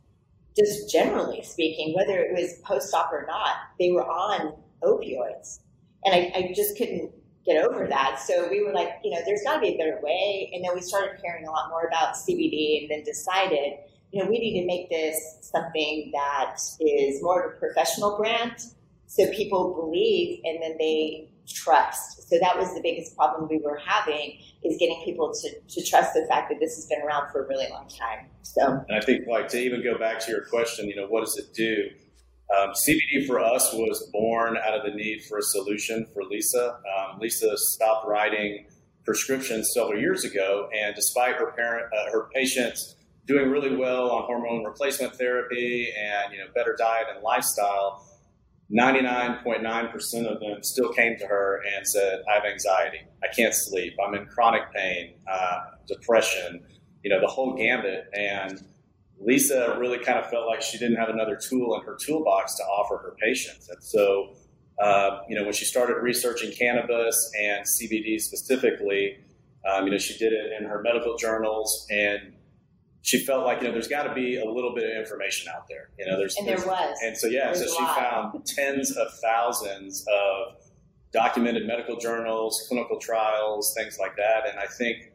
Just 0.55 0.91
generally 0.91 1.43
speaking, 1.43 1.93
whether 1.95 2.19
it 2.19 2.33
was 2.33 2.59
post 2.63 2.93
op 2.93 3.11
or 3.11 3.25
not, 3.27 3.55
they 3.79 3.91
were 3.91 4.05
on 4.05 4.53
opioids. 4.83 5.59
And 6.05 6.13
I, 6.13 6.31
I 6.35 6.53
just 6.55 6.77
couldn't 6.77 7.11
get 7.45 7.63
over 7.63 7.87
that. 7.87 8.19
So 8.19 8.47
we 8.49 8.63
were 8.63 8.73
like, 8.73 8.89
you 9.03 9.11
know, 9.11 9.19
there's 9.25 9.41
got 9.43 9.55
to 9.55 9.61
be 9.61 9.69
a 9.69 9.77
better 9.77 9.99
way. 10.03 10.51
And 10.53 10.63
then 10.63 10.71
we 10.75 10.81
started 10.81 11.19
hearing 11.21 11.47
a 11.47 11.51
lot 11.51 11.69
more 11.69 11.87
about 11.87 12.15
CBD 12.15 12.81
and 12.81 12.91
then 12.91 13.03
decided, 13.03 13.73
you 14.11 14.23
know, 14.23 14.29
we 14.29 14.37
need 14.39 14.59
to 14.59 14.67
make 14.67 14.89
this 14.89 15.39
something 15.41 16.11
that 16.13 16.57
is 16.79 17.21
more 17.21 17.43
of 17.43 17.53
a 17.53 17.57
professional 17.57 18.17
brand 18.17 18.61
so 19.07 19.31
people 19.31 19.73
believe 19.73 20.41
and 20.43 20.61
then 20.61 20.75
they 20.77 21.29
trust. 21.47 22.29
So 22.29 22.37
that 22.41 22.57
was 22.57 22.73
the 22.73 22.81
biggest 22.81 23.15
problem 23.15 23.47
we 23.49 23.57
were 23.57 23.77
having 23.77 24.37
is 24.63 24.77
getting 24.77 25.01
people 25.05 25.33
to, 25.33 25.49
to 25.61 25.89
trust 25.89 26.13
the 26.13 26.25
fact 26.29 26.49
that 26.49 26.59
this 26.59 26.75
has 26.75 26.85
been 26.87 27.01
around 27.01 27.31
for 27.31 27.45
a 27.45 27.47
really 27.47 27.69
long 27.69 27.87
time. 27.87 28.27
So, 28.41 28.83
and 28.87 28.97
I 28.97 28.99
think 28.99 29.25
like 29.27 29.47
to 29.49 29.59
even 29.59 29.81
go 29.81 29.97
back 29.97 30.19
to 30.19 30.31
your 30.31 30.41
question, 30.41 30.89
you 30.89 30.95
know, 30.95 31.07
what 31.07 31.23
does 31.23 31.37
it 31.37 31.53
do? 31.53 31.89
Um, 32.55 32.71
CBD 32.71 33.27
for 33.27 33.39
us 33.39 33.73
was 33.73 34.09
born 34.13 34.57
out 34.57 34.73
of 34.73 34.83
the 34.83 34.95
need 34.95 35.23
for 35.25 35.37
a 35.37 35.41
solution 35.41 36.05
for 36.13 36.23
Lisa. 36.23 36.79
Um, 36.97 37.19
Lisa 37.19 37.57
stopped 37.57 38.07
writing 38.07 38.65
prescriptions 39.03 39.73
several 39.73 39.99
years 39.99 40.23
ago, 40.23 40.69
and 40.73 40.95
despite 40.95 41.35
her 41.35 41.51
parent, 41.51 41.91
uh, 41.93 42.11
her 42.11 42.29
patients 42.33 42.95
doing 43.25 43.49
really 43.49 43.75
well 43.75 44.11
on 44.11 44.23
hormone 44.23 44.63
replacement 44.63 45.13
therapy 45.15 45.89
and 45.97 46.33
you 46.33 46.39
know 46.39 46.45
better 46.55 46.75
diet 46.77 47.07
and 47.13 47.21
lifestyle, 47.21 48.05
99.9% 48.71 50.25
of 50.25 50.39
them 50.39 50.61
still 50.61 50.91
came 50.91 51.17
to 51.17 51.25
her 51.25 51.61
and 51.75 51.87
said, 51.87 52.21
I 52.29 52.35
have 52.35 52.45
anxiety. 52.45 52.99
I 53.23 53.27
can't 53.33 53.53
sleep. 53.53 53.93
I'm 54.05 54.13
in 54.13 54.25
chronic 54.25 54.73
pain, 54.73 55.13
uh, 55.29 55.59
depression, 55.87 56.63
you 57.03 57.09
know, 57.09 57.21
the 57.21 57.27
whole 57.27 57.55
gambit. 57.55 58.09
And 58.13 58.61
Lisa 59.19 59.75
really 59.79 59.99
kind 59.99 60.19
of 60.19 60.29
felt 60.29 60.47
like 60.47 60.61
she 60.61 60.77
didn't 60.77 60.97
have 60.97 61.09
another 61.09 61.35
tool 61.35 61.75
in 61.75 61.85
her 61.85 61.95
toolbox 61.95 62.55
to 62.55 62.63
offer 62.63 62.97
her 62.97 63.15
patients. 63.21 63.69
And 63.69 63.83
so, 63.83 64.35
uh, 64.79 65.21
you 65.27 65.35
know, 65.35 65.43
when 65.43 65.53
she 65.53 65.65
started 65.65 65.95
researching 65.95 66.51
cannabis 66.51 67.31
and 67.39 67.65
CBD 67.65 68.19
specifically, 68.19 69.17
um, 69.69 69.85
you 69.85 69.91
know, 69.91 69.97
she 69.97 70.17
did 70.17 70.33
it 70.33 70.51
in 70.59 70.67
her 70.67 70.81
medical 70.81 71.17
journals 71.17 71.87
and 71.89 72.33
she 73.07 73.19
felt 73.19 73.45
like 73.45 73.61
you 73.61 73.67
know 73.67 73.71
there's 73.71 73.87
got 73.87 74.03
to 74.03 74.13
be 74.13 74.37
a 74.37 74.43
little 74.43 74.75
bit 74.75 74.83
of 74.83 74.97
information 74.97 75.49
out 75.55 75.65
there. 75.69 75.91
You 75.97 76.05
know, 76.05 76.17
there's 76.17 76.35
and 76.35 76.45
there 76.45 76.57
was, 76.57 76.97
and 77.01 77.17
so 77.17 77.27
yeah, 77.27 77.53
so 77.53 77.65
she 77.65 77.85
found 77.85 78.45
tens 78.45 78.91
of 78.97 79.07
thousands 79.23 80.05
of 80.11 80.57
documented 81.13 81.65
medical 81.65 81.95
journals, 81.95 82.65
clinical 82.67 82.99
trials, 82.99 83.73
things 83.77 83.97
like 83.97 84.17
that. 84.17 84.49
And 84.49 84.59
I 84.59 84.65
think 84.65 85.13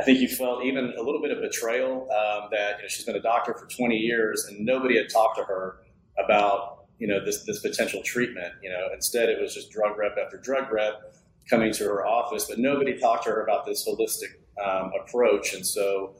I 0.00 0.04
think 0.04 0.20
you 0.20 0.28
felt 0.28 0.64
even 0.64 0.94
a 0.96 1.02
little 1.02 1.20
bit 1.20 1.32
of 1.32 1.40
betrayal 1.40 2.08
um, 2.10 2.48
that 2.52 2.76
you 2.76 2.82
know 2.82 2.88
she's 2.88 3.04
been 3.04 3.16
a 3.16 3.22
doctor 3.22 3.54
for 3.54 3.66
20 3.66 3.96
years 3.96 4.46
and 4.48 4.64
nobody 4.64 4.96
had 4.96 5.08
talked 5.10 5.36
to 5.38 5.44
her 5.44 5.80
about 6.22 6.86
you 6.98 7.06
know 7.06 7.24
this 7.24 7.44
this 7.44 7.60
potential 7.60 8.02
treatment. 8.04 8.54
You 8.62 8.70
know, 8.70 8.88
instead 8.94 9.28
it 9.28 9.40
was 9.40 9.54
just 9.54 9.70
drug 9.70 9.96
rep 9.98 10.16
after 10.22 10.38
drug 10.38 10.70
rep 10.72 11.14
coming 11.48 11.72
to 11.72 11.84
her 11.84 12.06
office, 12.06 12.46
but 12.48 12.58
nobody 12.58 12.98
talked 12.98 13.24
to 13.24 13.30
her 13.30 13.42
about 13.42 13.64
this 13.64 13.86
holistic 13.88 14.34
um, 14.62 14.92
approach. 15.00 15.54
And 15.54 15.66
so 15.66 16.14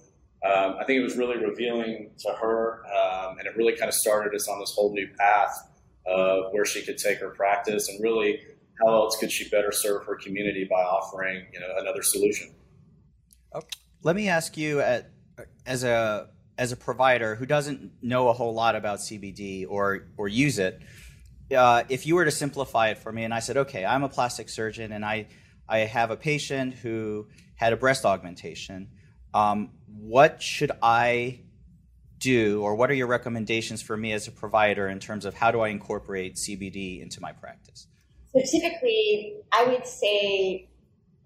um, 0.45 0.77
I 0.81 0.85
think 0.85 1.01
it 1.01 1.03
was 1.03 1.17
really 1.17 1.37
revealing 1.37 2.11
to 2.21 2.31
her, 2.41 2.83
um, 2.87 3.39
and 3.39 3.47
it 3.47 3.57
really 3.57 3.77
kind 3.77 3.89
of 3.89 3.95
started 3.95 4.35
us 4.35 4.49
on 4.49 4.59
this 4.61 4.73
whole 4.75 4.93
new 4.93 5.09
path 5.19 5.69
of 6.07 6.53
where 6.53 6.65
she 6.65 6.83
could 6.83 6.97
take 6.97 7.19
her 7.19 7.31
practice 7.31 7.89
and 7.89 8.03
really 8.03 8.41
how 8.81 8.95
else 8.95 9.19
could 9.19 9.31
she 9.31 9.49
better 9.51 9.73
serve 9.73 10.07
her 10.07 10.15
community 10.17 10.67
by 10.71 10.81
offering 10.81 11.45
you 11.53 11.61
know 11.61 11.75
another 11.79 12.03
solution. 12.03 12.55
Okay. 13.55 13.67
Let 14.03 14.17
me 14.17 14.29
ask 14.29 14.56
you, 14.56 14.81
at, 14.81 15.11
as 15.67 15.85
a 15.85 16.29
as 16.56 16.73
a 16.73 16.77
provider 16.77 17.37
who 17.37 17.47
doesn't 17.47 17.93
know 18.03 18.29
a 18.29 18.33
whole 18.33 18.53
lot 18.53 18.75
about 18.75 18.99
CBD 18.99 19.67
or 19.69 20.09
or 20.17 20.29
use 20.29 20.59
it, 20.59 20.81
uh, 21.56 21.85
if 21.89 22.06
you 22.06 22.15
were 22.15 22.25
to 22.25 22.31
simplify 22.31 22.89
it 22.89 22.99
for 22.99 23.12
me, 23.12 23.25
and 23.25 23.33
I 23.33 23.41
said, 23.41 23.56
okay, 23.56 23.84
I'm 23.84 24.03
a 24.03 24.08
plastic 24.08 24.49
surgeon, 24.49 24.93
and 24.93 25.05
I 25.05 25.29
I 25.69 25.79
have 25.79 26.11
a 26.11 26.17
patient 26.17 26.75
who 26.75 27.29
had 27.56 27.72
a 27.72 27.77
breast 27.77 28.05
augmentation. 28.05 28.89
Um, 29.34 29.70
what 29.87 30.43
should 30.43 30.72
I 30.82 31.41
do, 32.19 32.63
or 32.63 32.75
what 32.75 32.91
are 32.91 32.94
your 32.94 33.06
recommendations 33.06 33.82
for 33.82 33.96
me 33.96 34.13
as 34.13 34.27
a 34.29 34.32
provider 34.32 34.89
in 34.89 34.99
terms 34.99 35.25
of 35.25 35.34
how 35.34 35.51
do 35.51 35.61
I 35.61 35.69
incorporate 35.69 36.37
CBD 36.37 37.03
into 37.03 37.20
my 37.20 37.32
practice? 37.32 37.87
So 38.32 38.41
typically, 38.41 39.37
I 39.53 39.65
would 39.65 39.87
say 39.87 40.69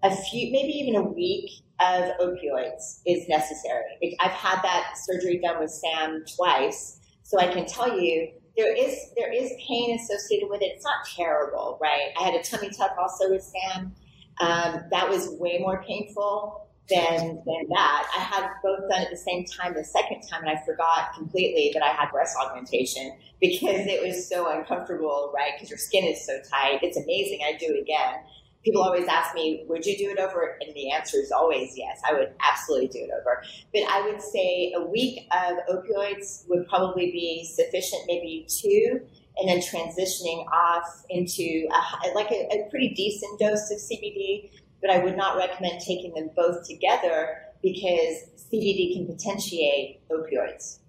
a 0.03 0.15
few, 0.15 0.51
maybe 0.51 0.73
even 0.73 0.95
a 0.95 1.01
week 1.01 1.51
of 1.83 2.17
opioids 2.19 3.01
is 3.05 3.27
necessary. 3.27 4.17
I've 4.19 4.31
had 4.31 4.61
that 4.63 4.95
surgery 5.05 5.39
done 5.39 5.59
with 5.59 5.71
Sam 5.71 6.23
twice, 6.35 6.99
so 7.23 7.39
I 7.39 7.47
can 7.47 7.65
tell 7.65 7.99
you 7.99 8.29
there 8.55 8.73
is 8.75 8.95
there 9.15 9.31
is 9.31 9.51
pain 9.67 9.95
associated 9.95 10.49
with 10.49 10.61
it. 10.61 10.73
It's 10.75 10.85
not 10.85 11.05
terrible, 11.15 11.77
right? 11.81 12.11
I 12.19 12.23
had 12.23 12.35
a 12.35 12.43
tummy 12.43 12.69
tuck 12.69 12.95
also 12.99 13.29
with 13.29 13.43
Sam. 13.43 13.93
Um, 14.39 14.81
that 14.91 15.09
was 15.09 15.29
way 15.39 15.59
more 15.59 15.83
painful 15.83 16.67
than 16.89 17.41
than 17.45 17.67
that. 17.69 18.11
I 18.17 18.21
had 18.21 18.49
both 18.63 18.89
done 18.89 19.01
at 19.01 19.09
the 19.09 19.17
same 19.17 19.45
time 19.45 19.73
the 19.73 19.83
second 19.83 20.21
time, 20.29 20.41
and 20.41 20.49
I 20.49 20.61
forgot 20.65 21.13
completely 21.15 21.71
that 21.73 21.83
I 21.83 21.89
had 21.89 22.11
breast 22.11 22.35
augmentation 22.39 23.17
because 23.39 23.87
it 23.87 24.05
was 24.05 24.27
so 24.27 24.49
uncomfortable, 24.49 25.31
right? 25.35 25.51
Because 25.55 25.69
your 25.69 25.79
skin 25.79 26.05
is 26.05 26.25
so 26.25 26.39
tight. 26.49 26.79
It's 26.81 26.97
amazing. 26.97 27.39
I 27.45 27.57
do 27.57 27.73
it 27.73 27.81
again. 27.81 28.15
People 28.63 28.81
always 28.81 29.07
ask 29.07 29.35
me, 29.35 29.65
"Would 29.67 29.85
you 29.85 29.97
do 29.97 30.09
it 30.09 30.19
over?" 30.19 30.57
And 30.61 30.73
the 30.73 30.91
answer 30.91 31.17
is 31.17 31.31
always 31.31 31.77
yes. 31.77 32.01
I 32.07 32.13
would 32.13 32.33
absolutely 32.39 32.87
do 32.87 32.99
it 32.99 33.09
over. 33.11 33.43
But 33.73 33.83
I 33.89 34.01
would 34.09 34.21
say 34.21 34.73
a 34.75 34.81
week 34.81 35.27
of 35.31 35.57
opioids 35.69 36.47
would 36.47 36.67
probably 36.67 37.11
be 37.11 37.45
sufficient, 37.45 38.03
maybe 38.07 38.47
two, 38.47 39.01
and 39.37 39.49
then 39.49 39.59
transitioning 39.59 40.45
off 40.47 41.03
into 41.09 41.67
a, 41.71 42.13
like 42.15 42.31
a, 42.31 42.47
a 42.51 42.69
pretty 42.69 42.89
decent 42.89 43.39
dose 43.39 43.69
of 43.71 43.79
CBD 43.79 44.49
but 44.83 44.91
I 44.91 44.99
would 44.99 45.15
not 45.15 45.37
recommend 45.37 45.79
taking 45.79 46.13
them 46.13 46.29
both 46.35 46.67
together 46.67 47.37
because 47.63 48.29
CBD 48.51 48.93
can 48.93 49.07
potentiate 49.07 50.01
opioids. 50.09 50.79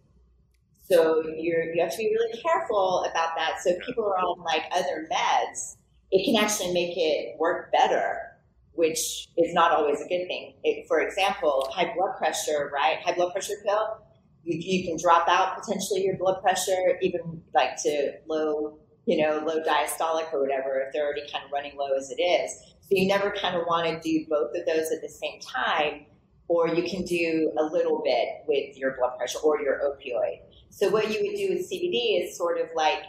So 0.83 1.23
you're, 1.25 1.73
you 1.73 1.81
have 1.81 1.93
to 1.93 1.97
be 1.97 2.09
really 2.09 2.43
careful 2.43 3.07
about 3.11 3.31
that. 3.37 3.61
So 3.62 3.71
people 3.87 4.04
are 4.04 4.19
on 4.19 4.43
like 4.43 4.64
other 4.73 5.09
meds, 5.11 5.76
it 6.14 6.25
can 6.25 6.42
actually 6.42 6.73
make 6.73 6.97
it 6.97 7.37
work 7.40 7.73
better, 7.73 8.37
which 8.75 9.26
is 9.37 9.52
not 9.52 9.73
always 9.73 10.00
a 10.00 10.04
good 10.06 10.28
thing. 10.28 10.54
It, 10.62 10.87
for 10.87 11.00
example, 11.00 11.68
high 11.75 11.92
blood 11.92 12.16
pressure, 12.16 12.71
right? 12.73 12.99
High 13.04 13.14
blood 13.14 13.33
pressure 13.33 13.54
pill, 13.66 13.99
you, 14.44 14.56
you 14.61 14.87
can 14.87 14.97
drop 14.97 15.26
out 15.28 15.61
potentially 15.61 16.04
your 16.04 16.16
blood 16.16 16.40
pressure, 16.40 16.99
even 17.02 17.42
like 17.52 17.83
to 17.83 18.12
low, 18.28 18.78
you 19.06 19.21
know, 19.21 19.42
low 19.44 19.61
diastolic 19.64 20.33
or 20.33 20.40
whatever, 20.40 20.80
if 20.87 20.92
they're 20.92 21.04
already 21.04 21.28
kind 21.33 21.44
of 21.44 21.50
running 21.50 21.76
low 21.76 21.92
as 21.99 22.12
it 22.16 22.23
is. 22.23 22.52
So 22.83 22.90
you 22.90 23.09
never 23.09 23.33
kind 23.33 23.56
of 23.56 23.66
want 23.66 23.88
to 23.88 23.99
do 24.09 24.25
both 24.30 24.54
of 24.54 24.64
those 24.66 24.92
at 24.92 25.02
the 25.02 25.09
same 25.09 25.40
time, 25.40 26.06
or 26.47 26.68
you 26.68 26.88
can 26.88 27.04
do 27.04 27.50
a 27.59 27.64
little 27.64 28.02
bit 28.04 28.44
with 28.47 28.78
your 28.78 28.97
blood 28.97 29.16
pressure 29.18 29.38
or 29.42 29.61
your 29.61 29.80
opioid. 29.80 30.42
So 30.71 30.90
what 30.90 31.11
you 31.11 31.26
would 31.26 31.37
do 31.37 31.54
with 31.54 31.68
CBD 31.68 32.23
is 32.23 32.37
sort 32.37 32.61
of 32.61 32.68
like 32.76 33.02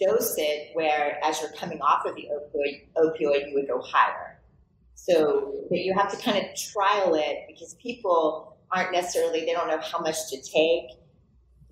dose 0.00 0.34
it 0.38 0.70
where 0.74 1.18
as 1.24 1.40
you're 1.40 1.52
coming 1.52 1.80
off 1.80 2.06
of 2.06 2.14
the 2.14 2.28
opioid, 2.32 2.86
opioid 2.96 3.48
you 3.48 3.54
would 3.54 3.68
go 3.68 3.80
higher. 3.80 4.40
So 4.94 5.54
but 5.68 5.78
you 5.78 5.94
have 5.94 6.10
to 6.10 6.16
kind 6.18 6.38
of 6.38 6.44
trial 6.72 7.14
it 7.14 7.44
because 7.48 7.74
people 7.82 8.58
aren't 8.72 8.92
necessarily 8.92 9.40
they 9.40 9.52
don't 9.52 9.68
know 9.68 9.80
how 9.80 10.00
much 10.00 10.16
to 10.30 10.36
take. 10.36 10.98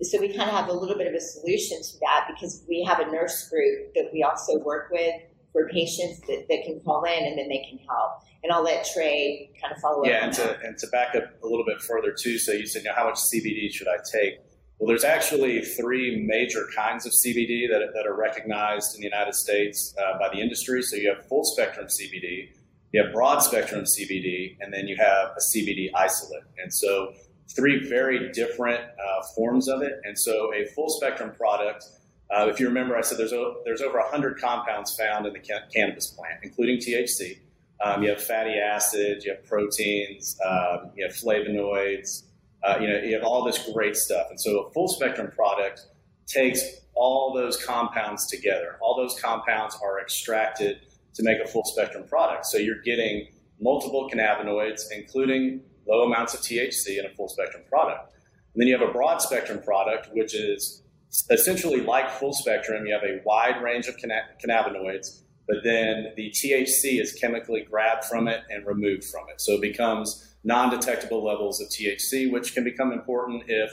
So 0.01 0.19
we 0.19 0.29
kind 0.29 0.49
of 0.49 0.55
have 0.55 0.69
a 0.69 0.73
little 0.73 0.97
bit 0.97 1.07
of 1.07 1.13
a 1.13 1.19
solution 1.19 1.81
to 1.81 1.99
that 1.99 2.29
because 2.33 2.63
we 2.69 2.83
have 2.87 2.99
a 2.99 3.11
nurse 3.11 3.49
group 3.49 3.93
that 3.95 4.09
we 4.13 4.23
also 4.23 4.57
work 4.59 4.89
with 4.91 5.15
for 5.51 5.67
patients 5.69 6.21
that, 6.21 6.45
that 6.47 6.63
can 6.65 6.79
call 6.85 7.03
in 7.03 7.25
and 7.25 7.37
then 7.37 7.49
they 7.49 7.65
can 7.69 7.79
help. 7.79 8.23
And 8.43 8.53
I'll 8.53 8.63
let 8.63 8.87
Trey 8.93 9.51
kind 9.61 9.73
of 9.75 9.81
follow 9.81 10.05
yeah, 10.05 10.11
up. 10.11 10.19
Yeah, 10.19 10.25
and 10.25 10.33
to, 10.35 10.59
and 10.61 10.77
to 10.77 10.87
back 10.87 11.15
up 11.15 11.23
a 11.43 11.47
little 11.47 11.65
bit 11.65 11.81
further 11.81 12.15
too, 12.17 12.37
so 12.37 12.53
you 12.53 12.65
said, 12.65 12.83
you 12.83 12.89
know, 12.89 12.95
how 12.95 13.05
much 13.05 13.17
CBD 13.17 13.71
should 13.71 13.87
I 13.87 13.97
take? 14.09 14.39
Well, 14.79 14.87
there's 14.87 15.03
actually 15.03 15.61
three 15.61 16.23
major 16.25 16.65
kinds 16.73 17.05
of 17.05 17.11
CBD 17.11 17.67
that, 17.69 17.91
that 17.93 18.07
are 18.07 18.15
recognized 18.15 18.95
in 18.95 19.01
the 19.01 19.07
United 19.07 19.35
States 19.35 19.93
uh, 20.01 20.17
by 20.17 20.29
the 20.29 20.39
industry. 20.39 20.81
So 20.81 20.95
you 20.95 21.13
have 21.13 21.27
full 21.27 21.43
spectrum 21.43 21.87
CBD, 21.87 22.49
you 22.93 23.03
have 23.03 23.13
broad 23.13 23.39
spectrum 23.39 23.83
CBD, 23.83 24.55
and 24.61 24.73
then 24.73 24.87
you 24.87 24.95
have 24.95 25.31
a 25.31 25.41
CBD 25.53 25.89
isolate. 25.93 26.43
And 26.63 26.73
so 26.73 27.13
three 27.53 27.89
very 27.89 28.31
different 28.31 28.81
uh, 28.81 29.23
forms 29.35 29.67
of 29.67 29.81
it. 29.81 29.99
And 30.05 30.17
so 30.17 30.53
a 30.53 30.65
full 30.67 30.89
spectrum 30.89 31.33
product, 31.35 31.83
uh, 32.31 32.47
if 32.49 32.61
you 32.61 32.67
remember, 32.67 32.95
I 32.95 33.01
said 33.01 33.17
there's, 33.17 33.33
a, 33.33 33.55
there's 33.65 33.81
over 33.81 33.99
100 33.99 34.39
compounds 34.39 34.95
found 34.95 35.25
in 35.25 35.33
the 35.33 35.39
ca- 35.39 35.67
cannabis 35.75 36.07
plant, 36.07 36.39
including 36.41 36.77
THC. 36.77 37.39
Um, 37.83 38.03
you 38.03 38.09
have 38.09 38.23
fatty 38.23 38.57
acids, 38.57 39.25
you 39.25 39.33
have 39.33 39.45
proteins, 39.45 40.37
um, 40.45 40.91
you 40.95 41.05
have 41.05 41.15
flavonoids, 41.15 42.23
uh, 42.63 42.77
you 42.79 42.87
know, 42.87 42.99
you 42.99 43.13
have 43.13 43.23
all 43.23 43.43
this 43.43 43.69
great 43.73 43.95
stuff. 43.95 44.27
And 44.29 44.39
so 44.39 44.61
a 44.61 44.71
full 44.71 44.87
spectrum 44.87 45.31
product 45.31 45.81
takes 46.27 46.61
all 46.95 47.33
those 47.33 47.63
compounds 47.63 48.27
together. 48.27 48.77
All 48.81 48.95
those 48.95 49.19
compounds 49.19 49.77
are 49.81 50.01
extracted 50.01 50.81
to 51.15 51.23
make 51.23 51.39
a 51.39 51.47
full 51.47 51.63
spectrum 51.65 52.03
product. 52.07 52.45
So 52.45 52.57
you're 52.57 52.81
getting 52.81 53.27
multiple 53.59 54.09
cannabinoids, 54.13 54.83
including 54.91 55.61
low 55.87 56.03
amounts 56.03 56.33
of 56.33 56.41
THC 56.41 56.99
in 56.99 57.05
a 57.05 57.09
full 57.15 57.29
spectrum 57.29 57.63
product. 57.69 58.13
And 58.53 58.61
then 58.61 58.67
you 58.67 58.77
have 58.77 58.87
a 58.87 58.91
broad 58.91 59.21
spectrum 59.21 59.61
product, 59.61 60.09
which 60.13 60.35
is 60.35 60.83
essentially 61.29 61.81
like 61.81 62.09
full 62.11 62.33
spectrum. 62.33 62.85
You 62.85 62.93
have 62.93 63.03
a 63.03 63.21
wide 63.25 63.61
range 63.61 63.87
of 63.87 63.95
cannabinoids, 63.97 65.21
but 65.47 65.57
then 65.63 66.13
the 66.15 66.29
THC 66.31 67.01
is 67.01 67.13
chemically 67.13 67.61
grabbed 67.61 68.05
from 68.05 68.27
it 68.27 68.43
and 68.49 68.65
removed 68.65 69.05
from 69.05 69.29
it. 69.29 69.41
So 69.41 69.53
it 69.53 69.61
becomes 69.61 70.28
non-detectable 70.43 71.23
levels 71.23 71.59
of 71.61 71.67
THC, 71.69 72.31
which 72.31 72.53
can 72.53 72.63
become 72.63 72.91
important 72.91 73.43
if 73.47 73.71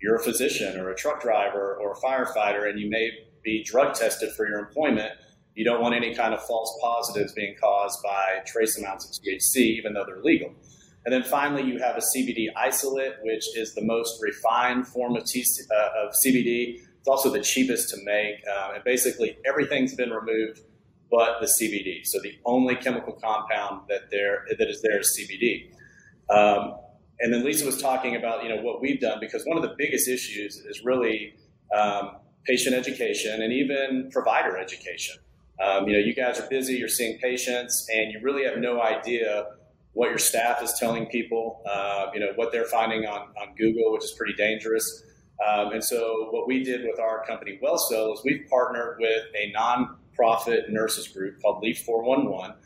you're 0.00 0.16
a 0.16 0.22
physician 0.22 0.78
or 0.78 0.90
a 0.90 0.94
truck 0.94 1.22
driver 1.22 1.78
or 1.80 1.92
a 1.92 1.96
firefighter 1.96 2.68
and 2.68 2.78
you 2.78 2.90
may 2.90 3.10
be 3.42 3.62
drug 3.64 3.94
tested 3.94 4.32
for 4.32 4.48
your 4.48 4.58
employment. 4.58 5.12
You 5.54 5.64
don't 5.64 5.80
want 5.80 5.94
any 5.94 6.14
kind 6.14 6.34
of 6.34 6.42
false 6.42 6.76
positives 6.82 7.32
being 7.32 7.54
caused 7.60 8.02
by 8.02 8.40
trace 8.46 8.78
amounts 8.78 9.04
of 9.06 9.22
THC, 9.22 9.56
even 9.76 9.92
though 9.94 10.04
they're 10.04 10.22
legal. 10.22 10.52
And 11.04 11.12
then 11.12 11.24
finally, 11.24 11.62
you 11.62 11.78
have 11.78 11.96
a 11.96 12.00
CBD 12.00 12.46
isolate, 12.56 13.14
which 13.22 13.56
is 13.56 13.74
the 13.74 13.82
most 13.82 14.22
refined 14.22 14.86
form 14.86 15.16
of, 15.16 15.22
uh, 15.22 16.06
of 16.06 16.14
CBD. 16.24 16.80
It's 16.98 17.08
also 17.08 17.30
the 17.30 17.40
cheapest 17.40 17.90
to 17.90 17.96
make. 18.04 18.36
Uh, 18.48 18.72
and 18.74 18.84
basically, 18.84 19.36
everything's 19.44 19.94
been 19.94 20.10
removed 20.10 20.60
but 21.12 21.40
the 21.40 21.46
CBD. 21.46 22.00
So 22.04 22.18
the 22.20 22.32
only 22.46 22.74
chemical 22.74 23.12
compound 23.12 23.82
that 23.88 24.10
there 24.10 24.46
that 24.58 24.68
is 24.68 24.80
there 24.80 24.98
is 24.98 25.16
CBD. 25.20 25.70
Um, 26.30 26.74
and 27.20 27.32
then 27.32 27.44
Lisa 27.44 27.64
was 27.64 27.80
talking 27.80 28.16
about 28.16 28.42
you 28.42 28.48
know 28.48 28.60
what 28.62 28.80
we've 28.80 29.00
done 29.00 29.18
because 29.20 29.44
one 29.44 29.56
of 29.56 29.62
the 29.62 29.74
biggest 29.78 30.08
issues 30.08 30.56
is 30.56 30.82
really 30.84 31.34
um, 31.74 32.16
patient 32.44 32.74
education 32.74 33.42
and 33.42 33.52
even 33.52 34.10
provider 34.10 34.58
education. 34.58 35.16
Um, 35.62 35.86
you 35.86 35.92
know, 35.92 36.00
you 36.00 36.14
guys 36.14 36.40
are 36.40 36.48
busy, 36.48 36.74
you're 36.74 36.88
seeing 36.88 37.18
patients, 37.18 37.86
and 37.92 38.12
you 38.12 38.20
really 38.22 38.44
have 38.44 38.58
no 38.58 38.82
idea 38.82 39.46
what 39.92 40.08
your 40.08 40.18
staff 40.18 40.62
is 40.62 40.72
telling 40.78 41.06
people. 41.06 41.62
Uh, 41.70 42.06
you 42.12 42.20
know 42.20 42.32
what 42.34 42.50
they're 42.50 42.64
finding 42.64 43.06
on 43.06 43.28
on 43.40 43.54
Google, 43.56 43.92
which 43.92 44.04
is 44.04 44.12
pretty 44.12 44.34
dangerous. 44.34 45.04
Um, 45.46 45.72
and 45.72 45.82
so, 45.82 46.28
what 46.30 46.46
we 46.46 46.62
did 46.62 46.82
with 46.84 46.98
our 46.98 47.24
company 47.26 47.58
WellCell 47.62 48.14
is 48.14 48.20
we've 48.24 48.46
partnered 48.48 48.98
with 49.00 49.24
a 49.34 49.52
nonprofit 49.52 50.68
nurses 50.68 51.08
group 51.08 51.40
called 51.40 51.62
Leaf 51.62 51.82
411 51.84 52.56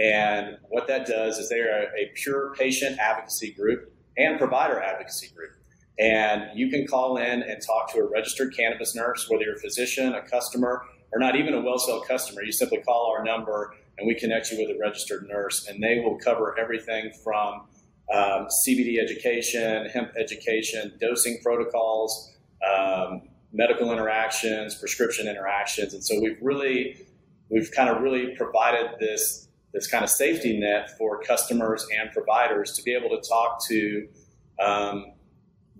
and 0.00 0.56
what 0.68 0.86
that 0.88 1.06
does 1.06 1.38
is 1.38 1.50
they 1.50 1.60
are 1.60 1.92
a 1.94 2.10
pure 2.14 2.54
patient 2.54 2.98
advocacy 2.98 3.52
group 3.52 3.92
and 4.16 4.38
provider 4.38 4.80
advocacy 4.80 5.28
group. 5.34 5.50
And 5.98 6.44
you 6.54 6.70
can 6.70 6.86
call 6.86 7.18
in 7.18 7.42
and 7.42 7.60
talk 7.60 7.92
to 7.92 7.98
a 7.98 8.08
registered 8.08 8.56
cannabis 8.56 8.94
nurse, 8.94 9.28
whether 9.28 9.44
you're 9.44 9.56
a 9.56 9.60
physician, 9.60 10.14
a 10.14 10.22
customer, 10.22 10.82
or 11.12 11.18
not 11.18 11.36
even 11.36 11.52
a 11.52 11.60
WellCell 11.60 12.06
customer. 12.06 12.42
You 12.42 12.52
simply 12.52 12.78
call 12.78 13.14
our 13.14 13.22
number 13.22 13.74
and 13.98 14.08
we 14.08 14.14
connect 14.14 14.50
you 14.50 14.66
with 14.66 14.74
a 14.74 14.78
registered 14.80 15.28
nurse, 15.28 15.66
and 15.68 15.82
they 15.82 16.00
will 16.00 16.16
cover 16.16 16.58
everything 16.58 17.12
from 17.22 17.66
um, 18.10 18.48
CBD 18.66 18.98
education, 18.98 19.86
hemp 19.90 20.12
education, 20.18 20.94
dosing 20.98 21.38
protocols, 21.42 22.32
um, 22.66 23.28
medical 23.52 23.92
interactions, 23.92 24.74
prescription 24.76 25.28
interactions. 25.28 25.92
And 25.92 26.02
so 26.02 26.18
we've 26.18 26.38
really, 26.40 27.06
we've 27.50 27.70
kind 27.72 27.90
of 27.90 28.00
really 28.00 28.34
provided 28.36 28.98
this 28.98 29.48
this 29.72 29.86
kind 29.86 30.04
of 30.04 30.10
safety 30.10 30.58
net 30.58 30.96
for 30.98 31.20
customers 31.22 31.86
and 31.96 32.10
providers 32.12 32.72
to 32.72 32.82
be 32.82 32.94
able 32.94 33.08
to 33.10 33.28
talk 33.28 33.64
to 33.68 34.08
um, 34.60 35.12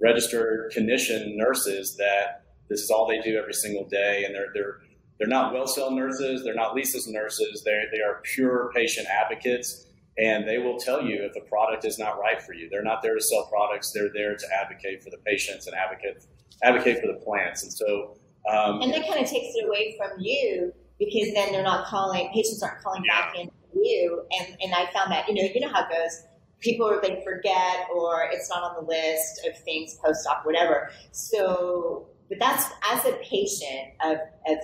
registered 0.00 0.72
clinician 0.72 1.36
nurses 1.36 1.96
that 1.96 2.44
this 2.68 2.80
is 2.80 2.90
all 2.90 3.06
they 3.06 3.20
do 3.20 3.36
every 3.36 3.52
single 3.52 3.84
day, 3.84 4.24
and 4.24 4.34
they're 4.34 4.48
they're 4.54 4.78
they're 5.18 5.28
not 5.28 5.52
WellCell 5.52 5.94
nurses, 5.94 6.42
they're 6.44 6.54
not 6.54 6.74
Lisa's 6.74 7.06
nurses, 7.08 7.62
they 7.64 7.82
they 7.92 8.00
are 8.00 8.20
pure 8.22 8.70
patient 8.74 9.06
advocates, 9.08 9.86
and 10.16 10.48
they 10.48 10.58
will 10.58 10.78
tell 10.78 11.02
you 11.02 11.22
if 11.22 11.36
a 11.36 11.46
product 11.46 11.84
is 11.84 11.98
not 11.98 12.18
right 12.18 12.40
for 12.40 12.54
you. 12.54 12.68
They're 12.70 12.84
not 12.84 13.02
there 13.02 13.14
to 13.14 13.20
sell 13.20 13.46
products; 13.46 13.92
they're 13.92 14.12
there 14.12 14.36
to 14.36 14.46
advocate 14.62 15.02
for 15.02 15.10
the 15.10 15.18
patients 15.18 15.66
and 15.66 15.76
advocate 15.76 16.24
advocate 16.62 17.00
for 17.00 17.08
the 17.08 17.18
plants, 17.24 17.62
and 17.64 17.72
so. 17.72 18.16
Um, 18.50 18.80
and 18.80 18.94
that 18.94 19.06
kind 19.06 19.22
of 19.22 19.28
takes 19.28 19.54
it 19.54 19.66
away 19.66 19.96
from 19.98 20.18
you 20.18 20.72
because 20.98 21.34
then 21.34 21.52
they're 21.52 21.62
not 21.62 21.86
calling 21.86 22.30
patients 22.32 22.62
aren't 22.62 22.82
calling 22.82 23.04
yeah. 23.04 23.20
back 23.20 23.38
in 23.38 23.50
you. 23.74 24.24
And, 24.38 24.56
and 24.60 24.74
I 24.74 24.90
found 24.92 25.12
that, 25.12 25.28
you 25.28 25.34
know, 25.34 25.48
you 25.54 25.60
know 25.60 25.72
how 25.72 25.82
it 25.82 25.90
goes. 25.90 26.22
People 26.60 26.98
they 27.02 27.22
forget 27.24 27.88
or 27.94 28.28
it's 28.30 28.50
not 28.50 28.62
on 28.62 28.84
the 28.84 28.88
list 28.88 29.46
of 29.48 29.58
things 29.64 29.96
post 30.04 30.26
op, 30.26 30.44
whatever. 30.44 30.90
So, 31.10 32.08
but 32.28 32.38
that's 32.38 32.70
as 32.92 33.04
a 33.06 33.12
patient 33.22 33.94
of, 34.04 34.18
of, 34.46 34.58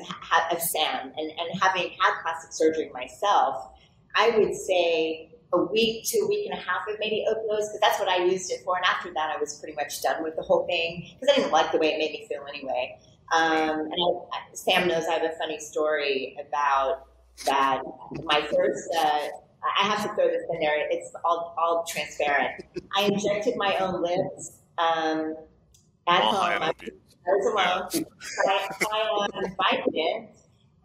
of 0.53 0.61
SAM 0.61 1.13
and, 1.17 1.31
and 1.31 1.61
having 1.61 1.91
had 1.99 2.23
plastic 2.23 2.53
surgery 2.53 2.91
myself, 2.93 3.71
I 4.15 4.37
would 4.37 4.55
say 4.55 5.31
a 5.53 5.65
week 5.65 6.05
to 6.07 6.19
a 6.19 6.29
week 6.29 6.49
and 6.51 6.59
a 6.59 6.63
half 6.63 6.87
of 6.89 6.97
maybe 6.99 7.25
opioids 7.29 7.69
because 7.69 7.79
that's 7.81 7.99
what 7.99 8.09
I 8.09 8.25
used 8.25 8.51
it 8.51 8.61
for. 8.65 8.77
And 8.77 8.85
after 8.85 9.13
that, 9.15 9.35
I 9.35 9.39
was 9.39 9.59
pretty 9.59 9.75
much 9.75 10.03
done 10.03 10.23
with 10.23 10.37
the 10.37 10.43
whole 10.43 10.67
thing 10.67 11.09
because 11.19 11.35
I 11.35 11.41
didn't 11.41 11.53
like 11.53 11.73
the 11.73 11.79
way 11.79 11.95
it 11.95 11.99
made 11.99 12.13
me 12.13 12.27
feel 12.29 12.45
anyway. 12.49 12.99
Um, 13.33 13.81
and 13.81 13.93
I, 14.33 14.55
Sam 14.55 14.89
knows 14.89 15.05
I 15.09 15.15
have 15.15 15.25
a 15.25 15.37
funny 15.39 15.59
story 15.59 16.37
about 16.47 17.07
that 17.45 17.83
my 18.25 18.41
first, 18.41 18.89
uh, 18.99 19.29
I 19.81 19.87
have 19.87 20.03
to 20.03 20.15
throw 20.15 20.29
this 20.29 20.43
in 20.53 20.61
there, 20.61 20.89
it's 20.91 21.13
all, 21.25 21.55
all 21.59 21.85
transparent. 21.89 22.65
I 22.97 23.03
injected 23.03 23.55
my 23.57 23.77
own 23.77 24.03
lips 24.03 24.59
um, 24.79 25.37
at 26.07 26.23
home. 26.23 26.63
I, 26.63 26.73
I 27.27 27.31
was 27.31 27.93
alone. 27.95 28.07
I, 28.47 28.69
I 28.83 29.01
on 29.09 29.31
Vicodin. 29.57 30.29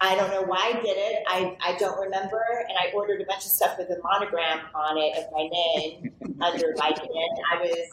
I 0.03 0.15
don't 0.15 0.31
know 0.31 0.41
why 0.41 0.73
I 0.75 0.81
did 0.81 0.97
it. 0.97 1.23
I, 1.27 1.55
I 1.63 1.77
don't 1.77 1.99
remember. 1.99 2.41
And 2.67 2.77
I 2.79 2.91
ordered 2.95 3.21
a 3.21 3.25
bunch 3.25 3.45
of 3.45 3.51
stuff 3.51 3.77
with 3.77 3.89
a 3.91 4.01
monogram 4.01 4.61
on 4.73 4.97
it 4.97 5.15
of 5.17 5.31
my 5.31 5.47
name 5.47 6.11
under 6.41 6.73
Vicodin. 6.73 7.27
I 7.51 7.61
was, 7.61 7.89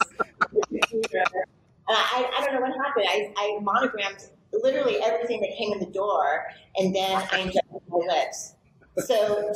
and 0.71 0.81
I, 1.87 2.31
I 2.35 2.45
don't 2.45 2.55
know 2.55 2.61
what 2.61 2.71
happened. 2.71 3.05
I, 3.07 3.31
I 3.37 3.59
monogrammed 3.61 4.27
literally 4.53 4.97
everything 5.01 5.41
that 5.41 5.55
came 5.57 5.73
in 5.73 5.79
the 5.79 5.91
door, 5.91 6.45
and 6.77 6.95
then 6.95 7.27
I 7.31 7.39
injected 7.39 7.81
my 7.87 7.97
lips. 8.07 8.55
So, 8.97 9.53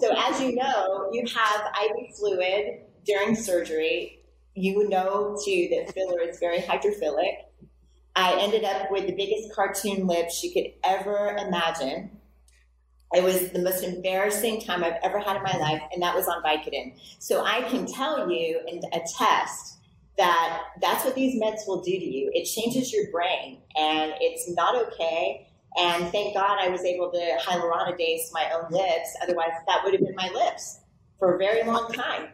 so 0.00 0.14
as 0.16 0.40
you 0.40 0.54
know, 0.54 1.10
you 1.12 1.24
have 1.26 1.66
IV 1.84 2.16
fluid 2.16 2.80
during 3.04 3.34
surgery. 3.34 4.22
You 4.54 4.88
know 4.88 5.38
too 5.44 5.68
that 5.72 5.92
filler 5.92 6.20
is 6.20 6.38
very 6.38 6.60
hydrophilic. 6.60 7.32
I 8.14 8.40
ended 8.40 8.64
up 8.64 8.90
with 8.90 9.06
the 9.06 9.12
biggest 9.12 9.54
cartoon 9.54 10.06
lips 10.06 10.42
you 10.42 10.52
could 10.52 10.72
ever 10.84 11.36
imagine. 11.36 12.10
It 13.12 13.22
was 13.22 13.50
the 13.50 13.60
most 13.60 13.84
embarrassing 13.84 14.62
time 14.62 14.82
I've 14.82 14.98
ever 15.02 15.20
had 15.20 15.36
in 15.36 15.42
my 15.42 15.56
life, 15.58 15.82
and 15.92 16.02
that 16.02 16.14
was 16.14 16.26
on 16.26 16.42
Vicodin. 16.42 16.94
So 17.18 17.44
I 17.44 17.62
can 17.68 17.86
tell 17.86 18.30
you 18.30 18.60
and 18.66 18.82
attest 18.92 19.75
that 20.16 20.62
that's 20.80 21.04
what 21.04 21.14
these 21.14 21.40
meds 21.40 21.66
will 21.66 21.82
do 21.82 21.90
to 21.90 22.04
you. 22.04 22.30
It 22.32 22.44
changes 22.44 22.92
your 22.92 23.10
brain, 23.10 23.58
and 23.76 24.12
it's 24.20 24.50
not 24.54 24.76
okay. 24.86 25.48
And 25.78 26.10
thank 26.10 26.34
God 26.34 26.58
I 26.60 26.68
was 26.68 26.84
able 26.84 27.10
to 27.12 27.38
hyaluronidase 27.42 28.32
my 28.32 28.50
own 28.54 28.70
lips. 28.70 29.14
Otherwise, 29.22 29.50
that 29.66 29.82
would 29.84 29.92
have 29.92 30.02
been 30.02 30.14
my 30.14 30.30
lips 30.34 30.80
for 31.18 31.34
a 31.34 31.38
very 31.38 31.64
long 31.64 31.92
time. 31.92 32.28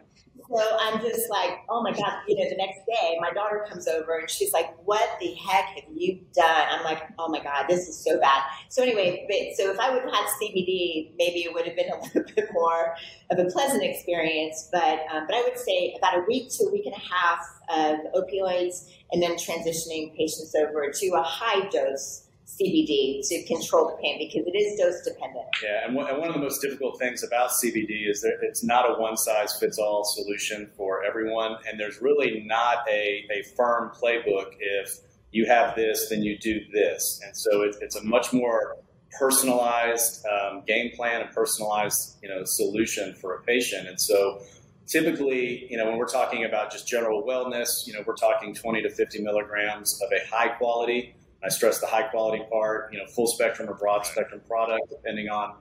So 0.49 0.77
I'm 0.79 0.99
just 0.99 1.29
like, 1.29 1.59
oh 1.69 1.81
my 1.81 1.91
God, 1.91 2.21
you 2.27 2.35
know, 2.35 2.49
the 2.49 2.55
next 2.57 2.79
day 2.85 3.17
my 3.19 3.31
daughter 3.31 3.65
comes 3.69 3.87
over 3.87 4.17
and 4.17 4.29
she's 4.29 4.51
like, 4.53 4.75
what 4.85 5.07
the 5.19 5.33
heck 5.35 5.65
have 5.75 5.83
you 5.95 6.19
done? 6.35 6.67
I'm 6.69 6.83
like, 6.83 7.03
oh 7.17 7.29
my 7.29 7.41
God, 7.41 7.65
this 7.67 7.87
is 7.87 8.03
so 8.03 8.19
bad. 8.19 8.43
So 8.69 8.83
anyway, 8.83 9.25
but, 9.29 9.55
so 9.57 9.71
if 9.71 9.79
I 9.79 9.91
would 9.91 10.03
have 10.03 10.13
had 10.13 10.25
CBD, 10.41 11.11
maybe 11.17 11.43
it 11.43 11.53
would 11.53 11.65
have 11.65 11.75
been 11.75 11.89
a 11.89 11.99
little 12.01 12.23
bit 12.35 12.49
more 12.51 12.95
of 13.31 13.39
a 13.39 13.45
pleasant 13.45 13.83
experience. 13.83 14.69
But, 14.71 15.05
um, 15.11 15.25
but 15.27 15.35
I 15.35 15.43
would 15.43 15.57
say 15.57 15.95
about 15.97 16.17
a 16.17 16.25
week 16.27 16.49
to 16.57 16.65
a 16.65 16.71
week 16.71 16.85
and 16.85 16.95
a 16.95 17.13
half 17.13 17.39
of 17.69 18.23
opioids 18.23 18.89
and 19.11 19.21
then 19.21 19.35
transitioning 19.35 20.15
patients 20.15 20.53
over 20.55 20.91
to 20.91 21.07
a 21.13 21.23
high 21.23 21.67
dose 21.69 22.27
CBD 22.45 23.21
to 23.29 23.43
control 23.45 23.87
the 23.87 24.01
pain 24.01 24.19
because 24.19 24.45
it 24.45 24.55
is 24.55 24.79
dose 24.79 25.01
dependent. 25.03 25.45
Yeah, 25.63 25.85
and, 25.85 25.95
one 25.95 26.27
of 26.27 26.33
the 26.33 26.39
most 26.39 26.61
difficult 26.61 26.99
things 26.99 27.23
about 27.23 27.51
CBD 27.51 28.09
is 28.09 28.21
that 28.21 28.37
it's 28.41 28.63
not 28.63 28.89
a 28.89 29.01
one 29.01 29.17
size 29.17 29.57
fits 29.59 29.77
all 29.79 30.03
solution 30.03 30.69
for 30.75 31.03
everyone, 31.03 31.57
and 31.67 31.79
there's 31.79 32.01
really 32.01 32.43
not 32.45 32.79
a, 32.89 33.25
a 33.31 33.43
firm 33.55 33.91
playbook 33.91 34.51
if 34.59 34.99
you 35.31 35.45
have 35.47 35.75
this, 35.75 36.09
then 36.09 36.21
you 36.21 36.37
do 36.37 36.59
this. 36.71 37.19
And 37.25 37.35
so 37.35 37.63
it, 37.63 37.75
it's 37.81 37.95
a 37.95 38.03
much 38.03 38.33
more 38.33 38.77
personalized 39.19 40.25
um, 40.25 40.63
game 40.67 40.91
plan 40.95 41.21
and 41.21 41.31
personalized 41.31 42.17
you 42.21 42.29
know 42.29 42.43
solution 42.45 43.15
for 43.15 43.35
a 43.35 43.41
patient. 43.43 43.87
And 43.87 43.99
so 43.99 44.41
typically, 44.87 45.65
you 45.71 45.77
know, 45.77 45.85
when 45.85 45.97
we're 45.97 46.05
talking 46.05 46.43
about 46.45 46.71
just 46.71 46.87
general 46.87 47.23
wellness, 47.23 47.87
you 47.87 47.93
know, 47.93 48.03
we're 48.05 48.15
talking 48.15 48.53
20 48.53 48.81
to 48.83 48.89
50 48.89 49.21
milligrams 49.21 49.99
of 50.03 50.11
a 50.11 50.27
high 50.29 50.49
quality 50.49 51.15
I 51.43 51.49
stress 51.49 51.79
the 51.79 51.87
high 51.87 52.03
quality 52.03 52.43
part, 52.51 52.93
you 52.93 52.99
know, 52.99 53.05
full 53.07 53.27
spectrum 53.27 53.69
or 53.69 53.73
broad 53.73 54.05
spectrum 54.05 54.41
product, 54.47 54.89
depending 54.89 55.29
on, 55.29 55.55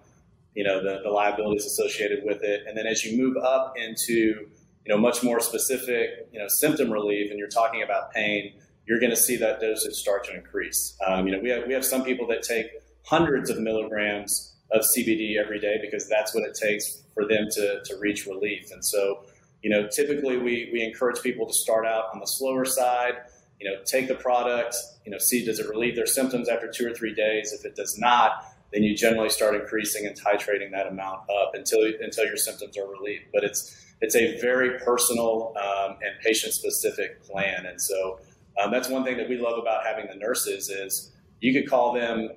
you 0.54 0.64
know, 0.64 0.82
the, 0.82 1.00
the 1.02 1.10
liabilities 1.10 1.66
associated 1.66 2.24
with 2.24 2.42
it. 2.42 2.62
And 2.66 2.76
then 2.76 2.86
as 2.86 3.04
you 3.04 3.20
move 3.20 3.36
up 3.36 3.74
into, 3.76 4.12
you 4.12 4.88
know, 4.88 4.98
much 4.98 5.22
more 5.22 5.40
specific, 5.40 6.28
you 6.32 6.38
know, 6.38 6.46
symptom 6.48 6.90
relief 6.90 7.30
and 7.30 7.38
you're 7.38 7.48
talking 7.48 7.82
about 7.82 8.12
pain, 8.12 8.54
you're 8.86 9.00
going 9.00 9.10
to 9.10 9.16
see 9.16 9.36
that 9.36 9.60
dosage 9.60 9.94
start 9.94 10.24
to 10.24 10.34
increase. 10.34 10.96
Um, 11.06 11.26
you 11.26 11.32
know, 11.32 11.40
we 11.40 11.50
have, 11.50 11.66
we 11.66 11.74
have 11.74 11.84
some 11.84 12.04
people 12.04 12.26
that 12.28 12.42
take 12.42 12.66
hundreds 13.04 13.50
of 13.50 13.58
milligrams 13.58 14.54
of 14.70 14.82
CBD 14.96 15.36
every 15.36 15.60
day 15.60 15.78
because 15.80 16.08
that's 16.08 16.34
what 16.34 16.44
it 16.44 16.56
takes 16.60 17.02
for 17.14 17.26
them 17.26 17.46
to, 17.52 17.80
to 17.84 17.96
reach 17.98 18.26
relief. 18.26 18.70
And 18.72 18.84
so, 18.84 19.24
you 19.62 19.70
know, 19.70 19.88
typically 19.88 20.36
we, 20.36 20.70
we 20.72 20.82
encourage 20.82 21.22
people 21.22 21.46
to 21.46 21.52
start 21.52 21.86
out 21.86 22.06
on 22.12 22.20
the 22.20 22.26
slower 22.26 22.64
side, 22.64 23.14
you 23.62 23.70
know, 23.70 23.76
take 23.84 24.08
the 24.08 24.14
product, 24.14 24.76
you 25.04 25.12
know, 25.12 25.18
see 25.18 25.44
does 25.44 25.58
it 25.58 25.68
relieve 25.68 25.94
their 25.94 26.06
symptoms 26.06 26.48
after 26.48 26.70
two 26.70 26.90
or 26.90 26.94
three 26.94 27.14
days. 27.14 27.52
If 27.52 27.64
it 27.64 27.76
does 27.76 27.98
not, 27.98 28.44
then 28.72 28.82
you 28.82 28.96
generally 28.96 29.28
start 29.28 29.54
increasing 29.54 30.06
and 30.06 30.18
titrating 30.18 30.72
that 30.72 30.86
amount 30.86 31.20
up 31.30 31.52
until 31.54 31.80
until 32.00 32.24
your 32.24 32.36
symptoms 32.36 32.76
are 32.76 32.86
relieved. 32.86 33.24
But 33.32 33.44
it's 33.44 33.76
it's 34.00 34.16
a 34.16 34.40
very 34.40 34.80
personal 34.80 35.54
um, 35.56 35.96
and 36.02 36.18
patient 36.24 36.54
specific 36.54 37.22
plan, 37.22 37.66
and 37.66 37.80
so 37.80 38.18
um, 38.60 38.70
that's 38.70 38.88
one 38.88 39.04
thing 39.04 39.16
that 39.16 39.28
we 39.28 39.38
love 39.38 39.58
about 39.58 39.86
having 39.86 40.08
the 40.08 40.16
nurses 40.16 40.68
is 40.68 41.12
you 41.40 41.52
could 41.52 41.68
call 41.68 41.92
them 41.92 42.30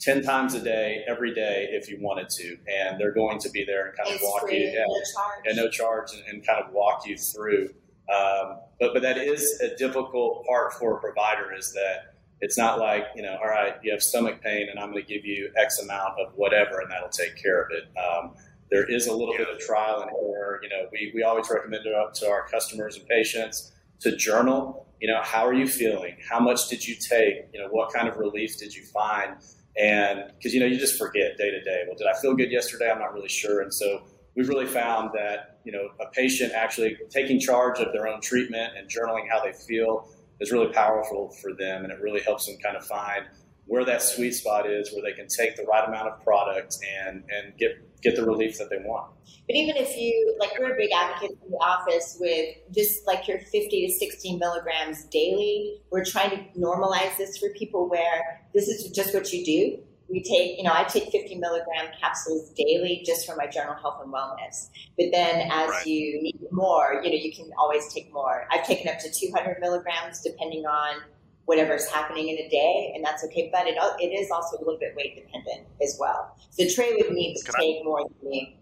10 0.00 0.22
times 0.22 0.54
a 0.54 0.60
day, 0.60 1.04
every 1.06 1.32
day, 1.32 1.68
if 1.70 1.88
you 1.88 1.96
wanted 2.00 2.28
to. 2.28 2.58
And 2.66 2.98
they're 2.98 3.12
going 3.12 3.38
to 3.38 3.50
be 3.50 3.64
there 3.64 3.86
and 3.86 3.96
kind 3.96 4.08
of 4.08 4.14
it's 4.16 4.24
walk 4.24 4.42
free, 4.42 4.58
you, 4.58 4.66
yeah, 4.66 4.84
no 4.86 5.00
charge. 5.14 5.46
and 5.46 5.56
no 5.56 5.70
charge, 5.70 6.12
and, 6.12 6.22
and, 6.28 6.46
kind 6.46 6.62
of 6.62 6.72
walk 6.72 7.06
you 7.06 7.16
through. 7.16 7.72
Um, 8.08 8.58
but, 8.80 8.92
but 8.94 9.02
that 9.02 9.18
is 9.18 9.60
a 9.60 9.76
difficult 9.76 10.44
part 10.46 10.74
for 10.74 10.96
a 10.96 11.00
provider 11.00 11.54
is 11.54 11.72
that 11.72 12.14
it's 12.40 12.58
not 12.58 12.78
like, 12.78 13.04
you 13.14 13.22
know, 13.22 13.36
all 13.40 13.48
right, 13.48 13.74
you 13.82 13.92
have 13.92 14.02
stomach 14.02 14.42
pain 14.42 14.68
and 14.68 14.78
I'm 14.78 14.90
going 14.90 15.04
to 15.04 15.08
give 15.08 15.24
you 15.24 15.50
X 15.56 15.78
amount 15.80 16.18
of 16.18 16.32
whatever 16.34 16.80
and 16.80 16.90
that'll 16.90 17.08
take 17.08 17.40
care 17.40 17.62
of 17.62 17.68
it. 17.70 17.84
Um, 17.96 18.34
there 18.70 18.90
is 18.90 19.06
a 19.06 19.14
little 19.14 19.34
bit 19.36 19.48
of 19.48 19.58
trial 19.60 20.00
and 20.00 20.10
error. 20.10 20.58
You 20.62 20.68
know, 20.70 20.88
we, 20.90 21.12
we 21.14 21.22
always 21.22 21.48
recommend 21.50 21.86
it 21.86 22.14
to 22.14 22.28
our 22.28 22.48
customers 22.48 22.96
and 22.96 23.06
patients 23.06 23.72
to 24.00 24.16
journal. 24.16 24.86
You 25.00 25.08
know, 25.08 25.20
how 25.22 25.46
are 25.46 25.52
you 25.52 25.68
feeling? 25.68 26.16
How 26.28 26.40
much 26.40 26.68
did 26.68 26.86
you 26.86 26.96
take? 26.96 27.48
You 27.52 27.60
know, 27.60 27.68
what 27.68 27.92
kind 27.92 28.08
of 28.08 28.16
relief 28.16 28.58
did 28.58 28.74
you 28.74 28.82
find? 28.84 29.36
And 29.78 30.32
because, 30.36 30.52
you 30.52 30.60
know, 30.60 30.66
you 30.66 30.78
just 30.78 30.98
forget 30.98 31.36
day 31.38 31.50
to 31.50 31.62
day. 31.62 31.84
Well, 31.86 31.96
did 31.96 32.06
I 32.06 32.18
feel 32.20 32.34
good 32.34 32.50
yesterday? 32.50 32.90
I'm 32.90 32.98
not 32.98 33.14
really 33.14 33.28
sure. 33.28 33.60
And 33.60 33.72
so 33.72 34.02
we've 34.36 34.48
really 34.48 34.66
found 34.66 35.10
that 35.14 35.60
you 35.64 35.72
know 35.72 35.88
a 36.00 36.10
patient 36.10 36.52
actually 36.52 36.96
taking 37.10 37.38
charge 37.38 37.78
of 37.78 37.92
their 37.92 38.06
own 38.06 38.20
treatment 38.20 38.72
and 38.76 38.88
journaling 38.88 39.28
how 39.30 39.42
they 39.42 39.52
feel 39.52 40.08
is 40.40 40.50
really 40.50 40.72
powerful 40.72 41.30
for 41.40 41.52
them, 41.54 41.84
and 41.84 41.92
it 41.92 42.00
really 42.00 42.20
helps 42.20 42.46
them 42.46 42.56
kind 42.62 42.76
of 42.76 42.84
find 42.86 43.26
where 43.66 43.84
that 43.84 44.02
sweet 44.02 44.32
spot 44.32 44.68
is, 44.68 44.92
where 44.92 45.02
they 45.02 45.12
can 45.12 45.28
take 45.28 45.56
the 45.56 45.62
right 45.64 45.86
amount 45.88 46.08
of 46.08 46.22
product 46.24 46.76
and 46.98 47.24
and 47.30 47.56
get 47.58 47.70
get 48.02 48.16
the 48.16 48.24
relief 48.24 48.58
that 48.58 48.68
they 48.68 48.78
want. 48.78 49.12
But 49.46 49.56
even 49.56 49.76
if 49.76 49.96
you 49.96 50.36
like, 50.40 50.58
we're 50.58 50.72
a 50.72 50.76
big 50.76 50.90
advocate 50.92 51.30
in 51.30 51.50
the 51.50 51.56
office 51.58 52.16
with 52.20 52.56
just 52.72 53.06
like 53.06 53.28
your 53.28 53.38
50 53.38 53.86
to 53.86 53.92
60 53.92 54.36
milligrams 54.36 55.04
daily. 55.04 55.80
We're 55.90 56.04
trying 56.04 56.30
to 56.30 56.58
normalize 56.58 57.16
this 57.16 57.38
for 57.38 57.48
people 57.50 57.88
where 57.88 58.42
this 58.54 58.68
is 58.68 58.90
just 58.90 59.14
what 59.14 59.32
you 59.32 59.44
do 59.44 59.82
we 60.12 60.22
take, 60.22 60.58
you 60.58 60.64
know, 60.64 60.72
I 60.74 60.84
take 60.84 61.10
50 61.10 61.36
milligram 61.36 61.86
capsules 61.98 62.50
daily 62.50 63.02
just 63.04 63.26
for 63.26 63.34
my 63.34 63.46
general 63.46 63.74
health 63.74 64.00
and 64.04 64.12
wellness. 64.12 64.68
But 64.98 65.06
then 65.10 65.50
as 65.50 65.70
right. 65.70 65.86
you 65.86 66.22
need 66.22 66.38
more, 66.50 67.00
you 67.02 67.10
know, 67.10 67.16
you 67.16 67.32
can 67.32 67.50
always 67.58 67.92
take 67.92 68.12
more. 68.12 68.46
I've 68.50 68.66
taken 68.66 68.88
up 68.92 68.98
to 69.00 69.10
200 69.10 69.58
milligrams 69.60 70.20
depending 70.20 70.66
on 70.66 71.00
whatever's 71.46 71.86
happening 71.88 72.28
in 72.28 72.36
a 72.36 72.48
day, 72.48 72.92
and 72.94 73.02
that's 73.02 73.24
okay. 73.24 73.48
But 73.52 73.66
it, 73.66 73.76
it 74.00 74.12
is 74.12 74.30
also 74.30 74.58
a 74.58 74.60
little 74.60 74.78
bit 74.78 74.94
weight 74.94 75.16
dependent 75.16 75.66
as 75.82 75.96
well. 75.98 76.36
So 76.50 76.64
Trey 76.68 76.92
would 76.94 77.12
need 77.12 77.36
to 77.36 77.44
can 77.44 77.60
take 77.60 77.80
I, 77.80 77.84
more 77.84 78.06
than 78.06 78.30
me. 78.30 78.58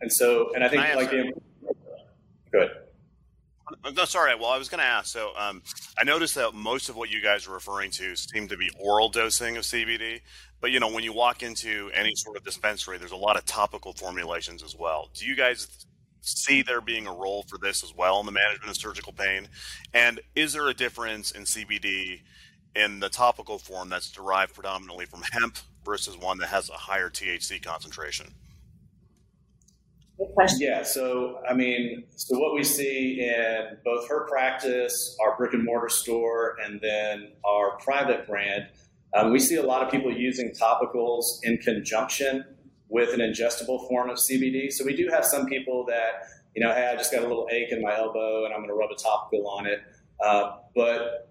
And 0.00 0.12
so, 0.12 0.52
and 0.54 0.62
I 0.62 0.68
think 0.68 0.82
I 0.82 0.94
like 0.94 1.10
the, 1.10 1.32
good. 2.52 2.70
No, 3.94 4.04
sorry. 4.04 4.34
Well, 4.34 4.50
I 4.50 4.58
was 4.58 4.68
going 4.68 4.80
to 4.80 4.86
ask. 4.86 5.06
So, 5.06 5.32
um, 5.36 5.62
I 5.98 6.04
noticed 6.04 6.34
that 6.34 6.54
most 6.54 6.88
of 6.88 6.96
what 6.96 7.10
you 7.10 7.22
guys 7.22 7.46
are 7.46 7.52
referring 7.52 7.90
to 7.92 8.14
seem 8.16 8.48
to 8.48 8.56
be 8.56 8.70
oral 8.78 9.08
dosing 9.08 9.56
of 9.56 9.64
CBD. 9.64 10.20
But 10.62 10.70
you 10.70 10.78
know, 10.78 10.88
when 10.88 11.02
you 11.02 11.12
walk 11.12 11.42
into 11.42 11.90
any 11.92 12.14
sort 12.14 12.36
of 12.36 12.44
dispensary, 12.44 12.96
there's 12.96 13.10
a 13.10 13.16
lot 13.16 13.36
of 13.36 13.44
topical 13.44 13.92
formulations 13.92 14.62
as 14.62 14.76
well. 14.76 15.10
Do 15.12 15.26
you 15.26 15.34
guys 15.34 15.66
see 16.20 16.62
there 16.62 16.80
being 16.80 17.08
a 17.08 17.12
role 17.12 17.44
for 17.48 17.58
this 17.58 17.82
as 17.82 17.92
well 17.92 18.20
in 18.20 18.26
the 18.26 18.32
management 18.32 18.70
of 18.70 18.76
surgical 18.76 19.12
pain? 19.12 19.48
And 19.92 20.20
is 20.36 20.52
there 20.52 20.68
a 20.68 20.72
difference 20.74 21.32
in 21.32 21.42
CBD 21.42 22.20
in 22.76 23.00
the 23.00 23.08
topical 23.08 23.58
form 23.58 23.88
that's 23.88 24.08
derived 24.12 24.54
predominantly 24.54 25.04
from 25.04 25.22
hemp 25.32 25.58
versus 25.84 26.16
one 26.16 26.38
that 26.38 26.46
has 26.46 26.70
a 26.70 26.74
higher 26.74 27.10
THC 27.10 27.60
concentration? 27.60 28.32
Yeah, 30.58 30.84
so 30.84 31.40
I 31.48 31.54
mean, 31.54 32.04
so 32.14 32.38
what 32.38 32.54
we 32.54 32.62
see 32.62 33.20
in 33.20 33.78
both 33.84 34.08
her 34.08 34.28
practice, 34.28 35.16
our 35.20 35.36
brick 35.36 35.54
and 35.54 35.64
mortar 35.64 35.88
store, 35.88 36.56
and 36.64 36.80
then 36.80 37.32
our 37.44 37.78
private 37.78 38.28
brand 38.28 38.68
um, 39.14 39.32
we 39.32 39.38
see 39.38 39.56
a 39.56 39.62
lot 39.62 39.82
of 39.82 39.90
people 39.90 40.10
using 40.10 40.50
topicals 40.50 41.24
in 41.42 41.58
conjunction 41.58 42.44
with 42.88 43.12
an 43.12 43.20
ingestible 43.20 43.86
form 43.88 44.10
of 44.10 44.18
CBD. 44.18 44.70
So 44.70 44.84
we 44.84 44.94
do 44.94 45.08
have 45.08 45.24
some 45.24 45.46
people 45.46 45.84
that, 45.86 46.26
you 46.54 46.62
know, 46.62 46.72
hey, 46.72 46.90
I 46.92 46.96
just 46.96 47.12
got 47.12 47.22
a 47.22 47.26
little 47.26 47.48
ache 47.50 47.72
in 47.72 47.82
my 47.82 47.96
elbow 47.96 48.44
and 48.44 48.52
I'm 48.52 48.60
going 48.60 48.68
to 48.68 48.74
rub 48.74 48.90
a 48.90 48.96
topical 48.96 49.48
on 49.48 49.66
it. 49.66 49.80
Uh, 50.24 50.56
but 50.74 51.30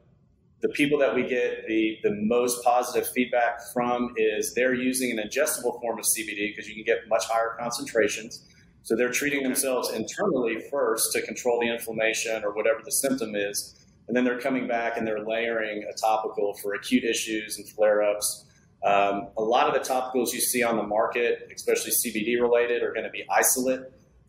the 0.62 0.70
people 0.70 1.00
that 1.00 1.16
we 1.16 1.28
get 1.28 1.68
the, 1.68 1.98
the 2.04 2.12
most 2.12 2.64
positive 2.64 3.08
feedback 3.10 3.60
from 3.74 4.14
is 4.16 4.54
they're 4.54 4.76
using 4.76 5.18
an 5.18 5.18
ingestible 5.18 5.80
form 5.82 5.98
of 5.98 6.06
CBD 6.06 6.50
because 6.50 6.68
you 6.68 6.76
can 6.76 6.84
get 6.84 7.08
much 7.08 7.26
higher 7.26 7.56
concentrations. 7.60 8.48
So 8.84 8.96
they're 8.96 9.12
treating 9.12 9.44
themselves 9.44 9.92
internally 9.92 10.58
first 10.72 11.14
to 11.14 11.22
control 11.22 11.60
the 11.60 11.68
inflammation 11.68 12.44
or 12.44 12.54
whatever 12.54 12.80
the 12.84 12.92
symptom 12.92 13.36
is 13.36 13.81
and 14.12 14.16
then 14.18 14.26
they're 14.26 14.42
coming 14.42 14.68
back 14.68 14.98
and 14.98 15.08
they're 15.08 15.26
layering 15.26 15.86
a 15.90 15.94
topical 15.94 16.54
for 16.56 16.74
acute 16.74 17.06
issues 17.06 17.58
and 17.58 17.66
flare 17.70 18.04
ups. 18.04 18.46
Um, 18.84 19.30
a 19.38 19.42
lot 19.42 19.70
of 19.70 19.74
the 19.74 19.80
topicals 19.80 20.34
you 20.34 20.42
see 20.42 20.64
on 20.64 20.76
the 20.76 20.84
market, 20.84 21.50
especially 21.56 21.92
CBD 21.92 22.38
related, 22.38 22.84
are 22.84 22.92
going 22.92 23.06
to 23.06 23.10
be 23.10 23.24
isolate 23.32 23.84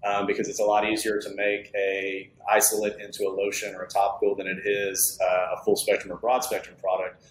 um, 0.06 0.28
because 0.28 0.48
it's 0.48 0.60
a 0.60 0.64
lot 0.64 0.88
easier 0.88 1.18
to 1.18 1.34
make 1.34 1.72
a 1.74 2.30
isolate 2.48 3.00
into 3.00 3.24
a 3.24 3.32
lotion 3.34 3.74
or 3.74 3.82
a 3.82 3.88
topical 3.88 4.36
than 4.36 4.46
it 4.46 4.58
is 4.64 5.18
uh, 5.20 5.56
a 5.56 5.64
full 5.64 5.74
spectrum 5.74 6.12
or 6.12 6.16
broad 6.16 6.44
spectrum 6.44 6.76
product. 6.80 7.24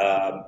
Um, 0.00 0.44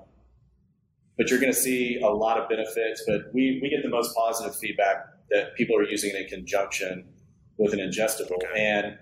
but 1.17 1.29
you're 1.29 1.41
going 1.41 1.53
to 1.53 1.59
see 1.59 1.99
a 1.99 2.07
lot 2.07 2.39
of 2.39 2.49
benefits. 2.49 3.03
But 3.05 3.35
we, 3.35 3.59
we 3.61 3.69
get 3.69 3.83
the 3.83 3.89
most 3.89 4.15
positive 4.15 4.55
feedback 4.55 5.07
that 5.31 5.57
people 5.57 5.77
are 5.77 5.83
using 5.83 6.11
it 6.15 6.23
in 6.23 6.29
conjunction 6.29 7.05
with 7.57 7.73
an 7.73 7.81
ingestible. 7.81 8.35
Okay. 8.45 8.47
And 8.55 8.97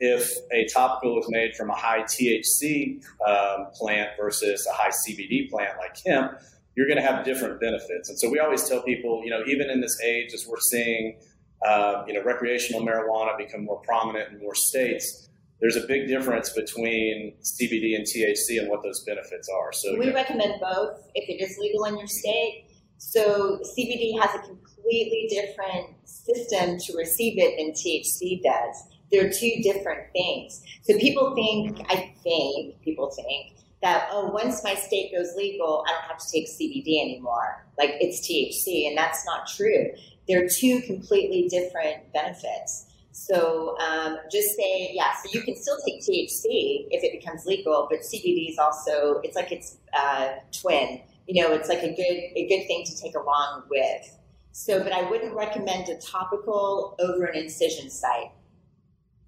if 0.00 0.32
a 0.50 0.66
topical 0.66 1.20
is 1.20 1.26
made 1.28 1.54
from 1.54 1.70
a 1.70 1.74
high 1.74 2.02
THC 2.02 3.04
um, 3.26 3.66
plant 3.74 4.10
versus 4.18 4.66
a 4.66 4.74
high 4.74 4.90
CBD 4.90 5.50
plant 5.50 5.76
like 5.78 5.96
hemp, 6.06 6.32
you're 6.74 6.86
going 6.86 6.96
to 6.96 7.02
have 7.02 7.24
different 7.24 7.60
benefits. 7.60 8.08
And 8.08 8.18
so 8.18 8.30
we 8.30 8.38
always 8.38 8.66
tell 8.68 8.82
people, 8.82 9.22
you 9.22 9.30
know, 9.30 9.42
even 9.46 9.68
in 9.68 9.80
this 9.80 10.00
age, 10.00 10.32
as 10.32 10.46
we're 10.48 10.60
seeing, 10.60 11.18
uh, 11.66 12.04
you 12.06 12.14
know, 12.14 12.22
recreational 12.22 12.80
marijuana 12.80 13.36
become 13.36 13.64
more 13.64 13.80
prominent 13.80 14.32
in 14.32 14.40
more 14.40 14.54
states, 14.54 15.28
there's 15.60 15.76
a 15.76 15.86
big 15.86 16.08
difference 16.08 16.50
between 16.50 17.34
CBD 17.42 17.94
and 17.94 18.06
THC 18.06 18.58
and 18.58 18.70
what 18.70 18.82
those 18.82 19.04
benefits 19.04 19.48
are. 19.48 19.72
So 19.72 19.98
we 19.98 20.10
recommend 20.12 20.54
both 20.60 20.98
if 21.14 21.28
it 21.28 21.42
is 21.42 21.58
legal 21.58 21.84
in 21.84 21.98
your 21.98 22.06
state. 22.06 22.64
So 22.96 23.60
CBD 23.78 24.18
has 24.18 24.34
a 24.34 24.38
completely 24.38 25.28
different 25.28 25.88
system 26.04 26.78
to 26.78 26.96
receive 26.96 27.34
it 27.36 27.58
than 27.58 27.72
THC 27.72 28.42
does. 28.42 28.90
They're 29.12 29.30
two 29.30 29.60
different 29.62 30.12
things. 30.12 30.62
So 30.82 30.98
people 30.98 31.34
think, 31.34 31.80
I 31.88 32.14
think, 32.22 32.80
people 32.82 33.10
think 33.10 33.56
that, 33.82 34.08
oh, 34.12 34.26
once 34.26 34.62
my 34.62 34.74
state 34.74 35.12
goes 35.12 35.34
legal, 35.36 35.84
I 35.88 35.92
don't 35.92 36.02
have 36.02 36.18
to 36.18 36.30
take 36.32 36.48
CBD 36.48 37.00
anymore. 37.00 37.66
Like 37.78 37.94
it's 38.00 38.20
THC, 38.28 38.88
and 38.88 38.96
that's 38.96 39.24
not 39.24 39.48
true. 39.48 39.90
They're 40.28 40.48
two 40.48 40.80
completely 40.82 41.48
different 41.48 42.12
benefits. 42.12 42.86
So 43.12 43.76
um, 43.80 44.18
just 44.30 44.56
say, 44.56 44.90
yeah, 44.92 45.12
so 45.22 45.30
you 45.32 45.42
can 45.42 45.56
still 45.56 45.76
take 45.86 46.00
THC 46.00 46.86
if 46.90 47.02
it 47.02 47.18
becomes 47.18 47.44
legal, 47.46 47.88
but 47.90 48.00
CBD 48.00 48.50
is 48.50 48.58
also, 48.58 49.20
it's 49.22 49.34
like 49.34 49.50
it's 49.50 49.78
uh, 49.92 50.34
twin. 50.52 51.00
You 51.26 51.42
know, 51.42 51.52
it's 51.52 51.68
like 51.68 51.82
a 51.82 51.94
good, 51.94 52.00
a 52.36 52.48
good 52.48 52.66
thing 52.66 52.84
to 52.84 52.96
take 52.96 53.14
along 53.14 53.64
with. 53.70 54.16
So, 54.52 54.82
but 54.82 54.92
I 54.92 55.08
wouldn't 55.08 55.34
recommend 55.34 55.88
a 55.88 55.96
topical 55.96 56.96
over 56.98 57.24
an 57.24 57.36
incision 57.36 57.90
site 57.90 58.30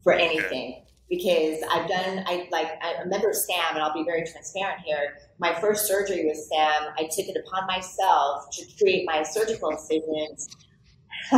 for 0.02 0.12
anything 0.12 0.82
because 1.12 1.62
I've 1.70 1.86
done, 1.88 2.24
I 2.26 2.48
like, 2.50 2.68
I 2.82 3.02
remember 3.02 3.34
Sam, 3.34 3.74
and 3.74 3.80
I'll 3.82 3.92
be 3.92 4.02
very 4.02 4.24
transparent 4.24 4.80
here. 4.80 5.18
My 5.38 5.52
first 5.60 5.86
surgery 5.86 6.24
with 6.24 6.38
Sam, 6.38 6.88
I 6.96 7.02
took 7.02 7.26
it 7.26 7.36
upon 7.36 7.66
myself 7.66 8.46
to 8.52 8.76
treat 8.78 9.04
my 9.06 9.22
surgical 9.22 9.68
incisions 9.68 10.48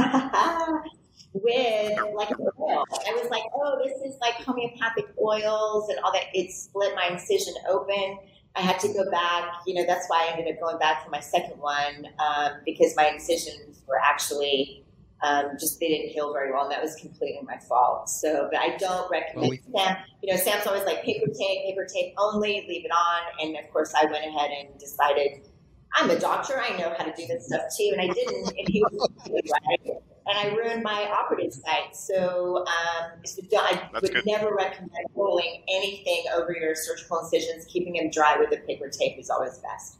with 1.35 1.99
like 2.15 2.31
oil. 2.39 2.85
I 3.05 3.13
was 3.21 3.29
like, 3.31 3.43
oh, 3.53 3.83
this 3.85 4.13
is 4.13 4.17
like 4.21 4.35
homeopathic 4.35 5.07
oils 5.21 5.89
and 5.89 5.99
all 6.05 6.13
that. 6.13 6.27
It 6.33 6.53
split 6.53 6.95
my 6.95 7.09
incision 7.11 7.55
open. 7.69 8.19
I 8.55 8.61
had 8.61 8.79
to 8.79 8.89
go 8.93 9.11
back. 9.11 9.55
You 9.67 9.75
know, 9.75 9.85
that's 9.85 10.09
why 10.09 10.29
I 10.29 10.37
ended 10.37 10.55
up 10.55 10.61
going 10.61 10.79
back 10.79 11.05
for 11.05 11.11
my 11.11 11.19
second 11.19 11.59
one 11.59 12.07
um, 12.21 12.53
because 12.65 12.95
my 12.95 13.09
incisions 13.09 13.83
were 13.89 13.99
actually 13.99 14.84
um, 15.25 15.57
just 15.59 15.81
they 15.81 15.89
didn't 15.89 16.11
heal 16.11 16.33
very 16.33 16.53
well, 16.53 16.65
and 16.65 16.73
that 16.73 16.83
was 16.83 16.95
completely 16.97 17.41
my 17.43 17.59
fault. 17.59 18.09
So, 18.09 18.49
but 18.53 18.61
I 18.61 18.77
don't 18.77 19.11
recommend 19.11 19.41
well, 19.41 19.51
we, 19.51 19.61
Sam. 19.77 19.97
You 20.23 20.35
know, 20.35 20.41
Sam's 20.41 20.67
always 20.67 20.85
like 20.85 21.03
paper 21.03 21.27
tape, 21.27 21.65
paper 21.65 21.87
tape 21.93 22.15
only, 22.19 22.65
leave 22.69 22.85
it 22.85 22.91
on. 22.91 23.23
And 23.41 23.57
of 23.57 23.71
course, 23.73 23.93
I 23.95 24.05
went 24.05 24.25
ahead 24.25 24.51
and 24.51 24.79
decided 24.79 25.49
I'm 25.95 26.11
a 26.11 26.19
doctor. 26.19 26.61
I 26.61 26.77
know 26.77 26.95
how 26.97 27.05
to 27.05 27.13
do 27.17 27.27
this 27.27 27.47
stuff 27.47 27.63
too, 27.77 27.91
and 27.93 28.01
I 28.01 28.13
didn't. 28.13 28.49
And 28.49 28.69
he 28.69 28.83
was 28.83 29.09
right 29.69 29.97
and 30.27 30.39
I 30.39 30.55
ruined 30.55 30.83
my 30.83 31.07
operative 31.11 31.53
site. 31.53 31.95
So, 31.95 32.65
um, 32.67 33.25
so 33.25 33.43
I 33.59 33.89
That's 33.93 34.03
would 34.03 34.13
good. 34.13 34.27
never 34.27 34.55
recommend 34.55 35.07
rolling 35.15 35.63
anything 35.69 36.25
over 36.35 36.57
your 36.59 36.75
surgical 36.75 37.21
incisions. 37.21 37.67
Keeping 37.67 37.95
them 37.95 38.11
dry 38.11 38.37
with 38.39 38.53
a 38.53 38.63
paper 38.63 38.89
tape 38.89 39.19
is 39.19 39.29
always 39.31 39.59
best. 39.59 39.99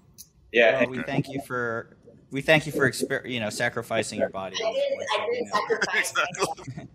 Yeah, 0.53 0.81
well, 0.81 0.91
we 0.91 1.03
thank 1.03 1.29
you 1.29 1.41
for 1.47 1.97
we 2.35 2.43
thank 2.43 2.67
you 2.67 2.73
for 2.73 2.91
exper- 2.91 3.31
you 3.31 3.39
know 3.39 3.49
sacrificing 3.49 4.19
your 4.19 4.29
body. 4.29 4.57
I 4.57 4.73
did, 4.73 4.99
I 5.15 5.29
did 5.31 5.49
sacrifice 5.49 6.13
myself. 6.17 6.59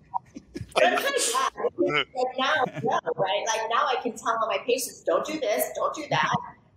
but 0.74 0.86
I'm 0.86 0.98
kind 0.98 1.16
of 1.16 1.76
glad. 1.78 2.06
Like 2.14 2.38
now, 2.38 2.54
no, 2.84 3.00
right? 3.16 3.46
Like 3.48 3.62
now, 3.70 3.88
I 3.88 3.96
can 4.04 4.12
tell 4.18 4.38
all 4.42 4.48
my 4.50 4.58
patients, 4.68 5.02
"Don't 5.06 5.26
do 5.26 5.40
this, 5.40 5.72
don't 5.76 5.96
do 5.96 6.04
that." 6.10 6.30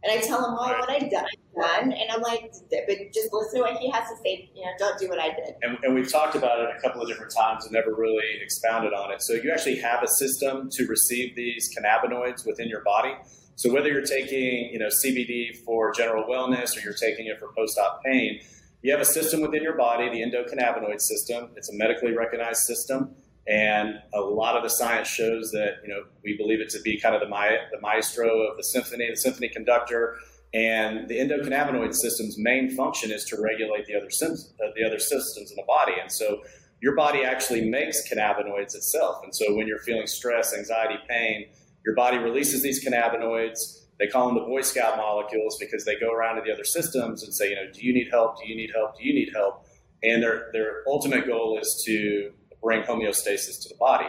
And 0.05 0.19
I 0.19 0.21
tell 0.21 0.41
them 0.43 0.55
all 0.55 0.71
right. 0.71 0.81
what 0.81 0.91
I've 0.91 1.11
done, 1.11 1.27
done, 1.61 1.93
and 1.93 2.11
I'm 2.11 2.23
like, 2.23 2.53
but 2.71 2.89
just 3.13 3.33
listen 3.33 3.61
to 3.61 3.61
what 3.61 3.77
he 3.77 3.91
has 3.91 4.09
to 4.09 4.17
say. 4.25 4.51
You 4.55 4.65
know, 4.65 4.71
don't 4.79 4.99
do 4.99 5.09
what 5.09 5.21
I 5.21 5.29
did. 5.29 5.55
And, 5.63 5.79
and, 5.85 5.95
we've 5.95 6.11
talked 6.11 6.35
about 6.35 6.59
it 6.59 6.71
a 6.77 6.81
couple 6.81 7.01
of 7.03 7.07
different 7.09 7.33
times 7.33 7.65
and 7.65 7.73
never 7.73 7.95
really 7.95 8.41
expounded 8.43 8.93
on 8.95 9.13
it. 9.13 9.23
So 9.23 9.35
you 9.35 9.53
actually 9.53 9.77
have 9.77 10.03
a 10.03 10.09
system 10.09 10.71
to 10.73 10.87
receive 10.87 11.37
these 11.37 11.71
cannabinoids 11.77 12.45
within 12.45 12.69
your 12.69 12.83
body. 12.83 13.15
So 13.57 13.73
whether 13.73 13.89
you're 13.89 14.05
taking, 14.05 14.71
you 14.73 14.79
know, 14.79 14.89
CBD 14.89 15.57
for 15.65 15.93
general 15.93 16.25
wellness 16.25 16.77
or 16.77 16.81
you're 16.81 16.95
taking 16.95 17.27
it 17.27 17.39
for 17.39 17.53
post-op 17.57 18.03
pain, 18.05 18.41
you 18.83 18.91
have 18.93 19.01
a 19.01 19.05
system 19.05 19.41
within 19.41 19.63
your 19.63 19.77
body, 19.77 20.09
the 20.09 20.21
endocannabinoid 20.21 21.01
system. 21.01 21.51
It's 21.57 21.71
a 21.71 21.75
medically 21.75 22.13
recognized 22.13 22.63
system. 22.63 23.15
And 23.47 24.01
a 24.15 24.21
lot 24.21 24.57
of 24.57 24.63
the 24.63 24.69
science 24.69 25.09
shows 25.09 25.51
that, 25.53 25.77
you 25.83 25.89
know, 25.89 26.05
we 26.23 26.37
believe 26.37 26.61
it 26.61 26.69
to 26.71 26.81
be 26.81 26.99
kind 26.99 27.15
of 27.15 27.21
the, 27.21 27.29
ma- 27.29 27.49
the 27.71 27.81
maestro 27.81 28.41
of 28.43 28.57
the 28.57 28.65
symphony, 28.65 29.09
the 29.11 29.17
symphony 29.17 29.49
conductor. 29.49 30.17
And 30.55 31.09
the 31.09 31.17
endocannabinoid 31.19 31.95
system's 31.95 32.37
main 32.39 32.71
function 32.71 33.11
is 33.11 33.25
to 33.27 33.41
regulate 33.41 33.87
the 33.87 33.97
other, 33.97 34.11
sim- 34.11 34.37
uh, 34.63 34.69
the 34.77 34.85
other 34.85 34.99
systems 34.99 35.51
in 35.51 35.57
the 35.57 35.65
body. 35.67 35.95
And 36.01 36.11
so 36.11 36.43
your 36.81 36.95
body 36.95 37.25
actually 37.25 37.69
makes 37.69 38.09
cannabinoids 38.09 38.75
itself. 38.75 39.23
And 39.25 39.35
so 39.35 39.55
when 39.55 39.67
you're 39.67 39.79
feeling 39.79 40.07
stress, 40.07 40.55
anxiety, 40.55 40.97
pain, 41.09 41.47
your 41.85 41.95
body 41.95 42.19
releases 42.19 42.63
these 42.63 42.85
cannabinoids. 42.85 43.87
They 43.99 44.07
call 44.07 44.27
them 44.27 44.37
the 44.37 44.45
Boy 44.45 44.63
Scout 44.63 44.97
molecules 44.97 45.57
because 45.61 45.85
they 45.85 45.99
go 45.99 46.11
around 46.13 46.37
to 46.37 46.43
the 46.43 46.53
other 46.53 46.65
systems 46.65 47.23
and 47.23 47.35
say, 47.35 47.51
you 47.51 47.57
know, 47.57 47.71
do 47.73 47.85
you 47.85 47.93
need 47.93 48.09
help? 48.11 48.41
Do 48.41 48.49
you 48.49 48.57
need 48.57 48.71
help? 48.75 48.99
Do 48.99 49.05
you 49.05 49.15
need 49.15 49.31
help? 49.35 49.67
And 50.03 50.23
their, 50.23 50.51
their 50.53 50.83
ultimate 50.87 51.27
goal 51.27 51.59
is 51.61 51.83
to 51.87 52.33
bring 52.63 52.83
homeostasis 52.83 53.63
to 53.63 53.69
the 53.69 53.77
body. 53.79 54.07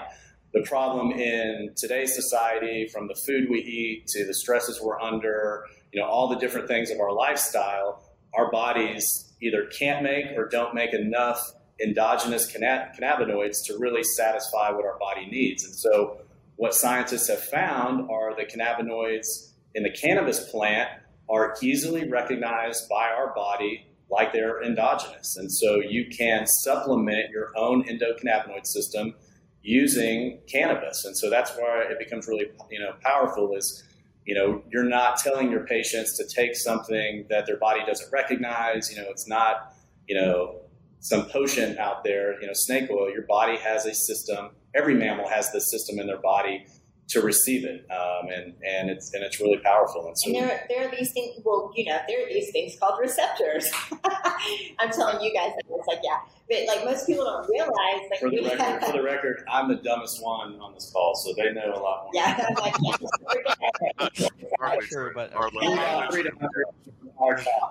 The 0.54 0.62
problem 0.64 1.12
in 1.12 1.72
today's 1.76 2.14
society, 2.14 2.88
from 2.88 3.08
the 3.08 3.16
food 3.16 3.50
we 3.50 3.60
eat 3.60 4.08
to 4.08 4.26
the 4.26 4.34
stresses 4.34 4.80
we're 4.82 5.00
under, 5.00 5.66
you 5.92 6.00
know, 6.00 6.08
all 6.08 6.28
the 6.28 6.38
different 6.38 6.68
things 6.68 6.92
of 6.92 7.00
our 7.00 7.12
lifestyle, 7.12 8.04
our 8.36 8.52
bodies 8.52 9.32
either 9.42 9.66
can't 9.66 10.04
make 10.04 10.26
or 10.38 10.48
don't 10.48 10.74
make 10.74 10.94
enough 10.94 11.54
endogenous 11.84 12.52
cannabinoids 12.56 13.66
to 13.66 13.78
really 13.80 14.04
satisfy 14.04 14.70
what 14.70 14.86
our 14.86 14.98
body 15.00 15.26
needs. 15.26 15.64
And 15.66 15.74
so, 15.74 16.20
what 16.56 16.74
scientists 16.74 17.30
have 17.30 17.44
found 17.44 18.10
are 18.10 18.36
the 18.36 18.46
cannabinoids 18.46 19.52
in 19.76 19.84
the 19.84 19.90
cannabis 19.90 20.50
plant 20.52 20.90
are 21.30 21.56
easily 21.62 22.08
recognized 22.08 22.88
by 22.90 23.10
our 23.10 23.34
body 23.34 23.88
like 24.10 24.32
they're 24.34 24.62
endogenous. 24.62 25.36
And 25.38 25.52
so 25.52 25.80
you 25.80 26.06
can 26.16 26.46
supplement 26.46 27.32
your 27.32 27.52
own 27.56 27.84
endocannabinoid 27.86 28.66
system 28.66 29.16
using 29.64 30.40
cannabis. 30.52 31.04
And 31.06 31.18
so 31.18 31.30
that's 31.30 31.52
why 31.52 31.86
it 31.90 31.98
becomes 31.98 32.28
really, 32.28 32.48
you 32.70 32.80
know, 32.80 32.94
powerful 33.02 33.56
is, 33.56 33.84
you 34.26 34.36
know, 34.36 34.62
you're 34.72 34.84
not 34.84 35.18
telling 35.18 35.50
your 35.50 35.66
patients 35.66 36.18
to 36.18 36.26
take 36.36 36.56
something 36.56 37.26
that 37.30 37.46
their 37.46 37.58
body 37.58 37.80
doesn't 37.86 38.12
recognize. 38.12 38.92
You 38.92 39.02
know, 39.02 39.10
it's 39.10 39.28
not, 39.28 39.74
you 40.08 40.16
know, 40.16 40.60
some 41.04 41.26
potion 41.26 41.78
out 41.78 42.04
there, 42.06 42.40
you 42.40 42.48
know, 42.48 42.54
snake 42.54 42.90
oil. 42.90 43.12
Your 43.12 43.24
body 43.28 43.58
has 43.58 43.86
a 43.86 43.94
system. 43.94 44.52
Every 44.74 44.96
mammal 44.96 45.28
has 45.28 45.52
this 45.52 45.70
system 45.70 46.00
in 46.00 46.08
their 46.08 46.22
body 46.22 46.66
to 47.10 47.22
receive 47.22 47.66
it, 47.66 47.86
um, 47.92 48.30
and 48.32 48.54
and 48.66 48.90
it's 48.90 49.14
and 49.14 49.22
it's 49.22 49.40
really 49.42 49.58
powerful. 49.58 50.08
And 50.08 50.18
so 50.18 50.30
and 50.30 50.38
there, 50.38 50.66
there 50.70 50.88
are 50.88 50.92
these 50.92 51.12
things. 51.12 51.36
Well, 51.44 51.72
you 51.76 51.86
know, 51.86 52.00
there 52.08 52.26
are 52.26 52.30
these 52.30 52.50
things 52.54 52.78
called 52.80 53.00
receptors. 53.02 53.70
I'm 54.80 54.90
telling 54.92 55.22
you 55.22 55.34
guys, 55.34 55.52
it's 55.58 55.88
like 55.88 56.00
yeah, 56.04 56.20
but 56.50 56.66
like 56.68 56.86
most 56.86 57.06
people 57.06 57.26
don't 57.26 57.50
realize. 57.50 58.10
Like, 58.10 58.20
for 58.22 58.30
the 58.30 58.42
record, 58.42 58.86
for 58.86 58.94
the 58.94 59.04
record, 59.04 59.44
I'm 59.52 59.68
the 59.68 59.76
dumbest 59.76 60.24
one 60.24 60.58
on 60.62 60.74
this 60.74 60.90
call, 60.94 61.14
so 61.16 61.34
they 61.36 61.52
know 61.52 61.74
a 61.74 61.80
lot 61.80 62.04
more. 62.06 62.12
Yeah, 62.14 62.48
I'm 62.48 62.56
like, 62.56 62.76
yeah, 62.82 64.80
sure, 64.88 65.12
but 65.14 65.34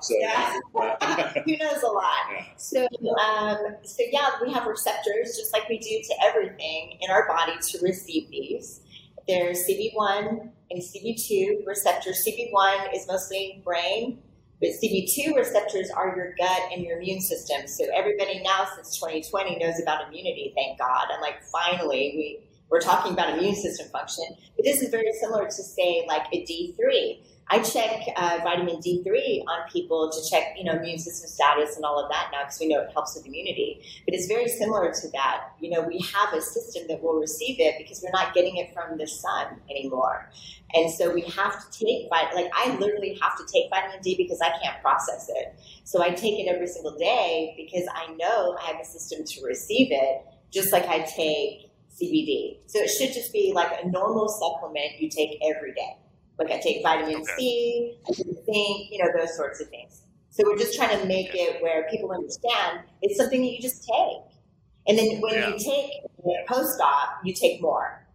so 0.01 0.15
yeah. 0.19 0.59
who 1.45 1.57
knows 1.57 1.83
a 1.83 1.87
lot? 1.87 2.15
Yeah. 2.33 2.45
So, 2.57 2.83
um, 2.83 3.77
so 3.83 4.03
yeah, 4.11 4.31
we 4.45 4.53
have 4.53 4.67
receptors 4.67 5.37
just 5.37 5.53
like 5.53 5.69
we 5.69 5.79
do 5.79 6.01
to 6.03 6.15
everything 6.25 6.99
in 7.01 7.11
our 7.11 7.27
body 7.29 7.53
to 7.61 7.79
receive 7.83 8.31
these. 8.31 8.81
There's 9.29 9.67
CB1 9.69 10.51
and 10.71 10.83
CB2 10.83 11.67
receptors. 11.67 12.27
CB1 12.27 12.95
is 12.95 13.07
mostly 13.07 13.63
brain, 13.65 14.19
but 14.61 14.71
CB2 14.71 15.37
receptors 15.37 15.91
are 15.91 16.17
your 16.17 16.35
gut 16.39 16.61
and 16.73 16.83
your 16.83 16.99
immune 16.99 17.21
system. 17.21 17.67
So 17.67 17.85
everybody 17.95 18.43
now 18.43 18.67
since 18.75 18.99
2020 18.99 19.59
knows 19.59 19.81
about 19.81 20.09
immunity, 20.09 20.53
thank 20.57 20.79
God. 20.79 21.07
And 21.13 21.21
like 21.21 21.43
finally 21.45 22.13
we 22.17 22.41
we're 22.73 22.81
talking 22.81 23.13
about 23.13 23.37
immune 23.37 23.55
system 23.55 23.87
function. 23.89 24.25
But 24.57 24.65
this 24.65 24.81
is 24.81 24.89
very 24.89 25.13
similar 25.21 25.45
to 25.45 25.53
say 25.53 26.07
like 26.09 26.27
a 26.33 26.43
D3. 26.43 27.19
I 27.49 27.59
check 27.59 28.07
uh, 28.17 28.39
vitamin 28.43 28.77
D3 28.77 29.43
on 29.47 29.69
people 29.71 30.11
to 30.11 30.31
check, 30.31 30.55
you 30.57 30.65
know, 30.65 30.73
immune 30.73 30.99
system 30.99 31.29
status 31.29 31.77
and 31.77 31.85
all 31.85 32.03
of 32.03 32.11
that 32.11 32.31
now 32.33 32.45
because 32.45 32.59
we 32.61 32.69
know 32.69 32.81
it 32.81 32.91
helps 32.95 33.15
with 33.15 33.27
immunity. 33.27 33.83
But 34.07 34.15
it's 34.15 34.27
very 34.27 34.49
similar 34.49 34.91
to 34.91 35.09
that. 35.11 35.49
You 35.61 35.69
know, 35.69 35.83
we 35.83 35.99
have 35.99 36.33
a 36.33 36.41
system 36.41 36.85
that 36.89 37.03
will 37.03 37.21
receive 37.21 37.57
it 37.59 37.75
because 37.77 38.03
we're 38.03 38.19
not 38.19 38.33
getting 38.33 38.57
it 38.57 38.73
from 38.73 38.97
the 38.97 39.07
sun 39.07 39.61
anymore. 39.69 40.31
And 40.73 40.91
so 40.91 41.13
we 41.13 41.21
have 41.23 41.71
to 41.71 41.79
take 41.79 42.11
like 42.11 42.51
I 42.55 42.75
literally 42.79 43.19
have 43.21 43.37
to 43.37 43.45
take 43.53 43.69
vitamin 43.69 44.01
D 44.01 44.17
because 44.17 44.41
I 44.41 44.49
can't 44.63 44.81
process 44.81 45.29
it. 45.29 45.55
So 45.85 46.03
I 46.03 46.09
take 46.09 46.41
it 46.41 46.49
every 46.49 46.69
single 46.69 46.97
day 46.97 47.53
because 47.59 47.87
I 47.95 48.15
know 48.15 48.57
I 48.63 48.69
have 48.69 48.81
a 48.81 48.85
system 48.87 49.27
to 49.27 49.45
receive 49.45 49.89
it, 49.91 50.25
just 50.51 50.73
like 50.73 50.89
I 50.89 51.01
take 51.01 51.72
CBD. 52.01 52.59
So 52.67 52.79
it 52.81 52.89
should 52.89 53.13
just 53.13 53.33
be 53.33 53.53
like 53.55 53.71
a 53.83 53.89
normal 53.89 54.29
supplement 54.29 55.01
you 55.01 55.09
take 55.11 55.39
every 55.43 55.73
day. 55.75 55.97
Like 56.39 56.51
I 56.51 56.59
take 56.59 56.83
vitamin 56.83 57.17
okay. 57.17 57.33
C, 57.37 57.99
I 58.09 58.13
take 58.13 58.27
zinc, 58.27 58.91
you 58.91 58.99
know, 58.99 59.11
those 59.17 59.37
sorts 59.37 59.61
of 59.61 59.69
things. 59.69 60.03
So 60.31 60.45
we're 60.47 60.57
just 60.57 60.75
trying 60.75 60.99
to 60.99 61.07
make 61.07 61.35
it 61.35 61.63
where 61.63 61.87
people 61.91 62.11
understand 62.11 62.81
it's 63.03 63.19
something 63.19 63.43
that 63.43 63.51
you 63.51 63.61
just 63.61 63.87
take. 63.87 64.33
And 64.89 64.99
then 64.99 65.21
when 65.21 65.35
yeah. 65.35 65.49
you 65.51 65.59
take 65.59 65.91
post 66.49 66.81
op, 66.81 67.21
you 67.25 67.35
take 67.35 67.61
more. 67.61 68.07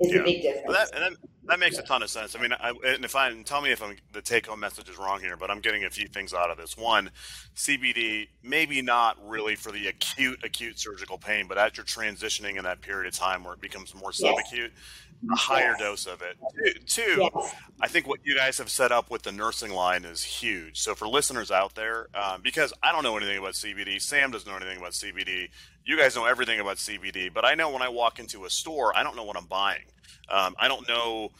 is 0.00 0.12
yeah. 0.12 0.20
a 0.20 0.24
big 0.24 0.42
difference. 0.42 0.66
Well, 0.68 0.86
that, 0.92 1.12
that, 1.48 1.58
makes 1.58 1.78
a 1.78 1.82
ton 1.82 2.02
of 2.02 2.10
sense. 2.10 2.36
I 2.36 2.40
mean, 2.40 2.52
I, 2.52 2.72
and 2.86 3.04
if 3.04 3.16
I 3.16 3.34
tell 3.42 3.60
me 3.60 3.72
if 3.72 3.82
I'm, 3.82 3.96
the 4.12 4.22
take-home 4.22 4.60
message 4.60 4.88
is 4.88 4.98
wrong 4.98 5.20
here, 5.20 5.36
but 5.36 5.50
I'm 5.50 5.60
getting 5.60 5.84
a 5.84 5.90
few 5.90 6.08
things 6.08 6.34
out 6.34 6.50
of 6.50 6.56
this. 6.56 6.76
One, 6.76 7.10
CBD 7.54 8.28
maybe 8.42 8.82
not 8.82 9.16
really 9.26 9.56
for 9.56 9.72
the 9.72 9.88
acute 9.88 10.42
acute 10.44 10.78
surgical 10.78 11.18
pain, 11.18 11.46
but 11.48 11.58
as 11.58 11.76
you're 11.76 11.86
transitioning 11.86 12.56
in 12.56 12.64
that 12.64 12.80
period 12.80 13.12
of 13.12 13.18
time 13.18 13.44
where 13.44 13.54
it 13.54 13.60
becomes 13.60 13.94
more 13.94 14.10
subacute, 14.10 14.70
yes. 14.70 14.70
A 15.30 15.36
higher 15.36 15.74
yes. 15.78 15.80
dose 15.80 16.06
of 16.06 16.22
it. 16.22 16.86
Two, 16.86 17.02
yes. 17.34 17.54
I 17.80 17.88
think 17.88 18.06
what 18.06 18.20
you 18.24 18.36
guys 18.36 18.58
have 18.58 18.70
set 18.70 18.92
up 18.92 19.10
with 19.10 19.22
the 19.22 19.32
nursing 19.32 19.72
line 19.72 20.04
is 20.04 20.22
huge. 20.22 20.80
So 20.80 20.94
for 20.94 21.08
listeners 21.08 21.50
out 21.50 21.74
there, 21.74 22.08
um, 22.14 22.40
because 22.42 22.72
I 22.82 22.92
don't 22.92 23.02
know 23.02 23.16
anything 23.16 23.38
about 23.38 23.54
CBD, 23.54 24.00
Sam 24.00 24.30
doesn't 24.30 24.48
know 24.48 24.56
anything 24.56 24.78
about 24.78 24.92
CBD. 24.92 25.48
You 25.84 25.96
guys 25.96 26.16
know 26.16 26.24
everything 26.24 26.60
about 26.60 26.76
CBD, 26.76 27.32
but 27.32 27.44
I 27.44 27.54
know 27.54 27.70
when 27.70 27.82
I 27.82 27.88
walk 27.88 28.18
into 28.18 28.44
a 28.44 28.50
store, 28.50 28.96
I 28.96 29.02
don't 29.02 29.16
know 29.16 29.24
what 29.24 29.36
I'm 29.36 29.46
buying. 29.46 29.84
Um, 30.30 30.54
I 30.58 30.68
don't 30.68 30.86
know. 30.88 31.30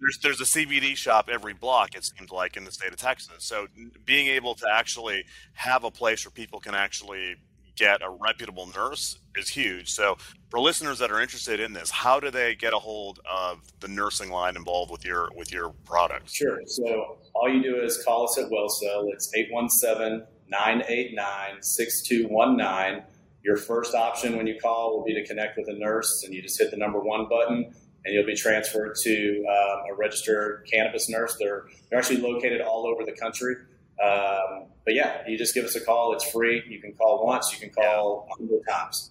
There's 0.00 0.18
there's 0.22 0.40
a 0.40 0.44
CBD 0.44 0.96
shop 0.96 1.28
every 1.30 1.54
block. 1.54 1.96
It 1.96 2.04
seems 2.04 2.30
like 2.30 2.56
in 2.56 2.64
the 2.64 2.70
state 2.70 2.92
of 2.92 2.98
Texas. 2.98 3.44
So 3.44 3.66
being 4.04 4.28
able 4.28 4.54
to 4.56 4.66
actually 4.72 5.24
have 5.54 5.84
a 5.84 5.90
place 5.90 6.24
where 6.24 6.30
people 6.30 6.60
can 6.60 6.74
actually 6.74 7.36
get 7.78 8.02
a 8.02 8.10
reputable 8.10 8.66
nurse 8.66 9.18
is 9.36 9.48
huge. 9.48 9.90
So 9.90 10.16
for 10.50 10.60
listeners 10.60 10.98
that 10.98 11.10
are 11.10 11.20
interested 11.20 11.60
in 11.60 11.72
this, 11.72 11.90
how 11.90 12.20
do 12.20 12.30
they 12.30 12.54
get 12.54 12.72
a 12.72 12.78
hold 12.78 13.20
of 13.30 13.60
the 13.80 13.88
nursing 13.88 14.30
line 14.30 14.56
involved 14.56 14.90
with 14.90 15.04
your 15.04 15.30
with 15.34 15.52
your 15.52 15.70
product? 15.84 16.30
Sure. 16.30 16.60
So 16.66 17.18
all 17.34 17.48
you 17.48 17.62
do 17.62 17.80
is 17.80 18.02
call 18.04 18.24
us 18.24 18.38
at 18.38 18.50
WellCell. 18.50 19.12
It's 19.12 19.30
817 19.34 20.26
989 20.50 21.62
6219 21.62 23.04
your 23.48 23.56
first 23.56 23.94
option 23.94 24.36
when 24.36 24.46
you 24.46 24.58
call 24.60 24.96
will 24.96 25.04
be 25.04 25.14
to 25.14 25.24
connect 25.26 25.56
with 25.56 25.68
a 25.68 25.72
nurse, 25.72 26.22
and 26.24 26.34
you 26.34 26.42
just 26.42 26.58
hit 26.58 26.70
the 26.70 26.76
number 26.76 27.00
one 27.00 27.28
button, 27.28 27.72
and 28.04 28.14
you'll 28.14 28.26
be 28.26 28.34
transferred 28.34 28.94
to 29.04 29.44
uh, 29.48 29.92
a 29.92 29.94
registered 29.96 30.66
cannabis 30.70 31.08
nurse. 31.08 31.36
They're 31.38 31.64
they're 31.88 31.98
actually 31.98 32.20
located 32.20 32.60
all 32.60 32.86
over 32.86 33.04
the 33.04 33.12
country. 33.12 33.54
Um, 34.02 34.66
but 34.84 34.94
yeah, 34.94 35.22
you 35.26 35.36
just 35.36 35.54
give 35.54 35.64
us 35.64 35.74
a 35.76 35.80
call. 35.80 36.12
It's 36.14 36.30
free. 36.30 36.62
You 36.68 36.80
can 36.80 36.92
call 36.92 37.24
once. 37.24 37.52
You 37.52 37.58
can 37.58 37.70
call 37.70 38.28
hundred 38.36 38.60
times. 38.68 39.10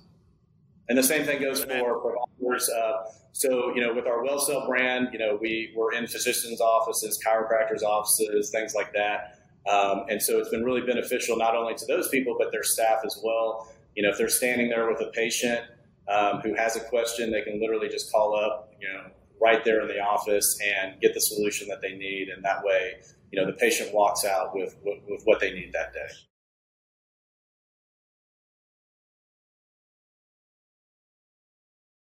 And 0.89 0.97
the 0.97 1.03
same 1.03 1.25
thing 1.25 1.41
goes 1.41 1.63
for 1.63 1.99
providers. 1.99 2.69
Uh, 2.69 3.03
so, 3.33 3.75
you 3.75 3.81
know, 3.81 3.93
with 3.93 4.07
our 4.07 4.23
WellCell 4.23 4.65
brand, 4.67 5.09
you 5.11 5.19
know, 5.19 5.37
we, 5.39 5.73
we're 5.75 5.93
in 5.93 6.07
physicians' 6.07 6.61
offices, 6.61 7.19
chiropractors' 7.25 7.83
offices, 7.83 8.49
things 8.49 8.73
like 8.73 8.93
that. 8.93 9.39
Um, 9.69 10.05
and 10.09 10.21
so 10.21 10.39
it's 10.39 10.49
been 10.49 10.63
really 10.63 10.81
beneficial 10.81 11.35
not 11.37 11.55
only 11.55 11.75
to 11.75 11.85
those 11.85 12.07
people, 12.07 12.37
but 12.39 12.53
their 12.53 12.63
staff 12.63 12.99
as 13.05 13.19
well 13.21 13.69
you 13.97 14.03
know, 14.03 14.09
if 14.09 14.17
they're 14.17 14.29
standing 14.29 14.69
there 14.69 14.87
with 14.87 15.01
a 15.01 15.09
patient 15.11 15.59
um, 16.07 16.39
who 16.41 16.53
has 16.53 16.75
a 16.75 16.79
question, 16.81 17.31
they 17.31 17.41
can 17.41 17.59
literally 17.59 17.89
just 17.89 18.11
call 18.11 18.35
up, 18.35 18.71
you 18.79 18.87
know, 18.87 19.09
right 19.41 19.63
there 19.63 19.81
in 19.81 19.87
the 19.87 19.99
office 19.99 20.59
and 20.63 20.99
get 21.01 21.13
the 21.13 21.21
solution 21.21 21.67
that 21.67 21.81
they 21.81 21.95
need. 21.95 22.29
And 22.29 22.43
that 22.43 22.63
way, 22.63 22.93
you 23.31 23.39
know, 23.39 23.45
the 23.45 23.57
patient 23.57 23.93
walks 23.93 24.25
out 24.25 24.55
with, 24.55 24.75
with, 24.83 24.99
with 25.07 25.21
what 25.25 25.39
they 25.39 25.51
need 25.51 25.71
that 25.73 25.93
day. 25.93 26.07